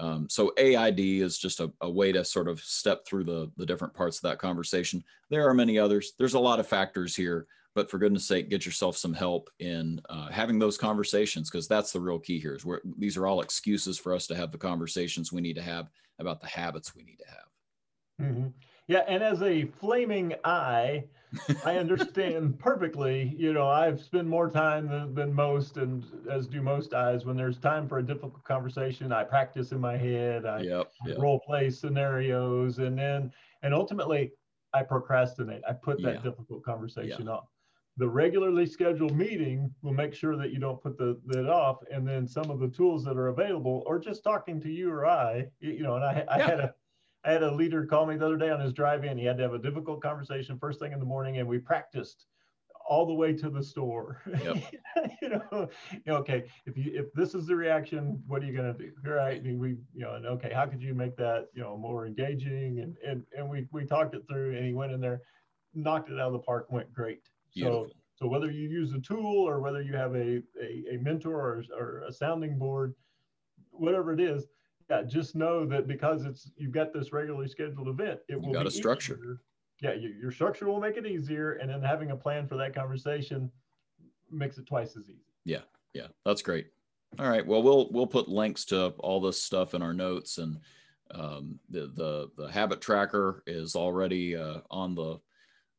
Um, 0.00 0.28
so 0.30 0.52
AID 0.56 0.98
is 0.98 1.36
just 1.36 1.60
a, 1.60 1.70
a, 1.82 1.90
way 1.90 2.10
to 2.10 2.24
sort 2.24 2.48
of 2.48 2.58
step 2.60 3.04
through 3.04 3.24
the, 3.24 3.50
the 3.58 3.66
different 3.66 3.92
parts 3.92 4.16
of 4.16 4.22
that 4.22 4.38
conversation. 4.38 5.04
There 5.28 5.46
are 5.46 5.52
many 5.52 5.78
others. 5.78 6.14
There's 6.18 6.32
a 6.32 6.40
lot 6.40 6.58
of 6.58 6.66
factors 6.66 7.14
here, 7.14 7.46
but 7.74 7.90
for 7.90 7.98
goodness 7.98 8.24
sake, 8.24 8.48
get 8.48 8.64
yourself 8.64 8.96
some 8.96 9.12
help 9.12 9.50
in 9.58 10.00
uh, 10.08 10.30
having 10.30 10.58
those 10.58 10.78
conversations 10.78 11.50
because 11.50 11.68
that's 11.68 11.92
the 11.92 12.00
real 12.00 12.18
key 12.18 12.40
here. 12.40 12.54
Is 12.54 12.64
where 12.64 12.80
these 12.98 13.18
are 13.18 13.26
all 13.26 13.42
excuses 13.42 13.98
for 13.98 14.14
us 14.14 14.26
to 14.28 14.34
have 14.34 14.52
the 14.52 14.58
conversations 14.58 15.32
we 15.32 15.42
need 15.42 15.56
to 15.56 15.62
have 15.62 15.90
about 16.18 16.40
the 16.40 16.48
habits 16.48 16.96
we 16.96 17.02
need 17.02 17.18
to 17.18 17.28
have. 17.28 18.30
Mm-hmm. 18.30 18.48
Yeah, 18.90 19.04
and 19.06 19.22
as 19.22 19.40
a 19.44 19.66
flaming 19.66 20.34
eye, 20.44 21.04
I 21.64 21.76
understand 21.76 22.58
perfectly. 22.58 23.36
You 23.38 23.52
know, 23.52 23.68
I've 23.68 24.00
spent 24.00 24.26
more 24.26 24.50
time 24.50 24.88
than, 24.88 25.14
than 25.14 25.32
most, 25.32 25.76
and 25.76 26.04
as 26.28 26.48
do 26.48 26.60
most 26.60 26.92
I's. 26.92 27.24
When 27.24 27.36
there's 27.36 27.58
time 27.58 27.88
for 27.88 27.98
a 27.98 28.02
difficult 28.02 28.42
conversation, 28.42 29.12
I 29.12 29.22
practice 29.22 29.70
in 29.70 29.78
my 29.78 29.96
head. 29.96 30.44
I 30.44 30.62
yep, 30.62 30.90
yep. 31.06 31.18
role 31.20 31.38
play 31.38 31.70
scenarios, 31.70 32.80
and 32.80 32.98
then 32.98 33.32
and 33.62 33.72
ultimately, 33.72 34.32
I 34.74 34.82
procrastinate. 34.82 35.62
I 35.68 35.72
put 35.72 36.02
that 36.02 36.14
yeah. 36.14 36.22
difficult 36.22 36.64
conversation 36.64 37.26
yeah. 37.26 37.34
off. 37.34 37.44
The 37.96 38.08
regularly 38.08 38.66
scheduled 38.66 39.16
meeting 39.16 39.72
will 39.82 39.94
make 39.94 40.14
sure 40.14 40.36
that 40.36 40.50
you 40.50 40.58
don't 40.58 40.82
put 40.82 40.98
the 40.98 41.16
that 41.26 41.48
off, 41.48 41.76
and 41.92 42.04
then 42.04 42.26
some 42.26 42.50
of 42.50 42.58
the 42.58 42.68
tools 42.68 43.04
that 43.04 43.16
are 43.16 43.28
available, 43.28 43.84
or 43.86 44.00
just 44.00 44.24
talking 44.24 44.60
to 44.62 44.68
you 44.68 44.90
or 44.90 45.06
I, 45.06 45.46
you 45.60 45.84
know. 45.84 45.94
And 45.94 46.04
I, 46.04 46.24
I 46.28 46.38
yeah. 46.38 46.46
had 46.48 46.58
a 46.58 46.74
I 47.24 47.32
had 47.32 47.42
a 47.42 47.54
leader 47.54 47.84
call 47.84 48.06
me 48.06 48.16
the 48.16 48.26
other 48.26 48.36
day 48.36 48.50
on 48.50 48.60
his 48.60 48.72
drive 48.72 49.04
in. 49.04 49.18
He 49.18 49.24
had 49.24 49.36
to 49.38 49.42
have 49.42 49.52
a 49.52 49.58
difficult 49.58 50.02
conversation 50.02 50.58
first 50.58 50.80
thing 50.80 50.92
in 50.92 50.98
the 50.98 51.04
morning, 51.04 51.38
and 51.38 51.46
we 51.46 51.58
practiced 51.58 52.26
all 52.88 53.06
the 53.06 53.14
way 53.14 53.32
to 53.32 53.50
the 53.50 53.62
store. 53.62 54.20
Yep. 54.42 54.74
you 55.22 55.28
know, 55.28 55.68
okay, 56.08 56.44
if 56.66 56.76
you 56.76 56.90
if 56.94 57.12
this 57.12 57.34
is 57.34 57.46
the 57.46 57.54
reaction, 57.54 58.22
what 58.26 58.42
are 58.42 58.46
you 58.46 58.56
going 58.56 58.74
to 58.74 58.78
do? 58.78 58.90
All 59.06 59.12
right, 59.12 59.42
and 59.42 59.60
we 59.60 59.70
you 59.94 60.02
know, 60.02 60.14
and 60.14 60.26
okay, 60.26 60.52
how 60.52 60.66
could 60.66 60.82
you 60.82 60.94
make 60.94 61.16
that 61.16 61.48
you 61.54 61.62
know 61.62 61.76
more 61.76 62.06
engaging? 62.06 62.80
And 62.80 62.96
and 63.06 63.24
and 63.36 63.48
we 63.48 63.66
we 63.70 63.84
talked 63.84 64.14
it 64.14 64.22
through, 64.28 64.56
and 64.56 64.64
he 64.64 64.72
went 64.72 64.92
in 64.92 65.00
there, 65.00 65.20
knocked 65.74 66.10
it 66.10 66.18
out 66.18 66.28
of 66.28 66.32
the 66.32 66.38
park, 66.38 66.66
went 66.70 66.92
great. 66.92 67.28
Beautiful. 67.54 67.86
So 67.86 67.92
so 68.16 68.28
whether 68.28 68.50
you 68.50 68.68
use 68.68 68.92
a 68.92 69.00
tool 69.00 69.48
or 69.48 69.60
whether 69.60 69.82
you 69.82 69.94
have 69.94 70.14
a 70.14 70.42
a, 70.60 70.94
a 70.94 70.98
mentor 71.00 71.36
or, 71.36 71.64
or 71.78 72.04
a 72.08 72.12
sounding 72.12 72.58
board, 72.58 72.94
whatever 73.70 74.12
it 74.12 74.20
is, 74.20 74.46
yeah, 74.90 75.02
just 75.02 75.36
know 75.36 75.64
that 75.66 75.86
because 75.86 76.24
it's 76.24 76.50
you've 76.56 76.72
got 76.72 76.92
this 76.92 77.12
regularly 77.12 77.48
scheduled 77.48 77.88
event, 77.88 78.20
it 78.28 78.34
you 78.34 78.40
will 78.40 78.52
got 78.52 78.66
a 78.66 78.70
structure. 78.70 79.14
Easier. 79.14 79.40
Yeah, 79.82 79.94
you, 79.94 80.14
your 80.20 80.30
structure 80.30 80.66
will 80.66 80.80
make 80.80 80.96
it 80.96 81.06
easier, 81.06 81.52
and 81.52 81.70
then 81.70 81.80
having 81.80 82.10
a 82.10 82.16
plan 82.16 82.46
for 82.46 82.56
that 82.56 82.74
conversation 82.74 83.50
makes 84.30 84.58
it 84.58 84.66
twice 84.66 84.96
as 84.96 85.04
easy. 85.04 85.22
Yeah, 85.44 85.62
yeah, 85.94 86.08
that's 86.24 86.42
great. 86.42 86.66
All 87.18 87.28
right, 87.28 87.46
well, 87.46 87.62
we'll 87.62 87.88
we'll 87.90 88.06
put 88.06 88.28
links 88.28 88.64
to 88.66 88.88
all 88.98 89.20
this 89.20 89.40
stuff 89.40 89.74
in 89.74 89.80
our 89.80 89.94
notes, 89.94 90.38
and 90.38 90.58
um, 91.12 91.58
the 91.70 91.90
the 91.94 92.30
the 92.36 92.50
habit 92.50 92.80
tracker 92.80 93.42
is 93.46 93.76
already 93.76 94.36
uh, 94.36 94.58
on 94.70 94.94
the 94.94 95.20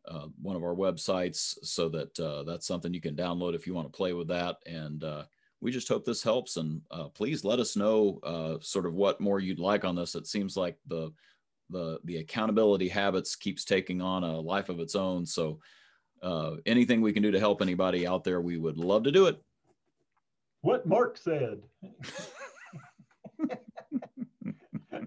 uh, 0.07 0.27
one 0.41 0.55
of 0.55 0.63
our 0.63 0.75
websites, 0.75 1.57
so 1.63 1.89
that 1.89 2.19
uh, 2.19 2.43
that's 2.43 2.65
something 2.65 2.93
you 2.93 3.01
can 3.01 3.15
download 3.15 3.55
if 3.55 3.67
you 3.67 3.73
want 3.73 3.91
to 3.91 3.95
play 3.95 4.13
with 4.13 4.29
that, 4.29 4.57
and 4.65 5.03
uh, 5.03 5.23
we 5.61 5.71
just 5.71 5.87
hope 5.87 6.03
this 6.05 6.23
helps. 6.23 6.57
And 6.57 6.81
uh, 6.89 7.09
please 7.09 7.45
let 7.45 7.59
us 7.59 7.75
know 7.75 8.19
uh, 8.23 8.57
sort 8.61 8.85
of 8.85 8.93
what 8.93 9.21
more 9.21 9.39
you'd 9.39 9.59
like 9.59 9.85
on 9.85 9.95
this. 9.95 10.15
It 10.15 10.27
seems 10.27 10.57
like 10.57 10.77
the 10.87 11.11
the 11.69 11.99
the 12.03 12.17
accountability 12.17 12.89
habits 12.89 13.35
keeps 13.35 13.63
taking 13.63 14.01
on 14.01 14.23
a 14.23 14.39
life 14.39 14.69
of 14.69 14.79
its 14.79 14.95
own. 14.95 15.25
So 15.25 15.59
uh, 16.21 16.55
anything 16.65 17.01
we 17.01 17.13
can 17.13 17.23
do 17.23 17.31
to 17.31 17.39
help 17.39 17.61
anybody 17.61 18.05
out 18.05 18.23
there, 18.23 18.41
we 18.41 18.57
would 18.57 18.77
love 18.77 19.03
to 19.03 19.11
do 19.11 19.27
it. 19.27 19.41
What 20.61 20.85
Mark 20.85 21.17
said. 21.17 21.61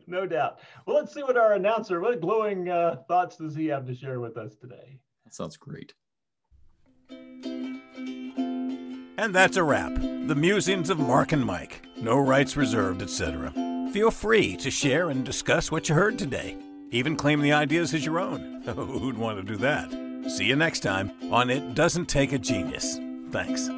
no 0.07 0.27
doubt. 0.27 0.61
Well, 0.87 0.97
let's 0.97 1.15
see 1.15 1.23
what 1.23 1.37
our 1.37 1.53
announcer, 1.53 2.01
what 2.01 2.21
glowing 2.21 2.69
uh, 2.69 2.97
thoughts 3.07 3.37
does 3.37 3.55
he 3.55 3.67
have 3.67 3.87
to 3.87 3.95
share 3.95 4.19
with 4.21 4.37
us 4.37 4.57
today? 4.57 4.99
That 5.25 5.35
sounds 5.35 5.57
great. 5.57 5.95
And 9.17 9.35
that's 9.35 9.57
a 9.57 9.63
wrap. 9.63 9.95
The 9.95 10.35
musings 10.35 10.91
of 10.91 10.99
Mark 10.99 11.33
and 11.33 11.45
Mike. 11.45 11.87
No 12.01 12.19
rights 12.19 12.57
reserved, 12.57 13.03
etc. 13.03 13.53
Feel 13.93 14.11
free 14.11 14.57
to 14.57 14.71
share 14.71 15.11
and 15.11 15.25
discuss 15.25 15.71
what 15.71 15.89
you 15.89 15.95
heard 15.95 16.19
today. 16.19 16.57
Even 16.91 17.17
claim 17.17 17.41
the 17.41 17.53
ideas 17.53 17.95
as 17.95 18.05
your 18.05 18.19
own. 18.19 18.63
Who'd 18.67 19.19
want 19.19 19.39
to 19.39 19.45
do 19.45 19.57
that? 19.59 19.91
See 20.31 20.47
you 20.47 20.57
next 20.57 20.81
time 20.81 21.13
on 21.31 21.51
It 21.51 21.75
Doesn't 21.75 22.07
Take 22.07 22.33
a 22.33 22.39
Genius. 22.39 22.99
Thanks. 23.31 23.69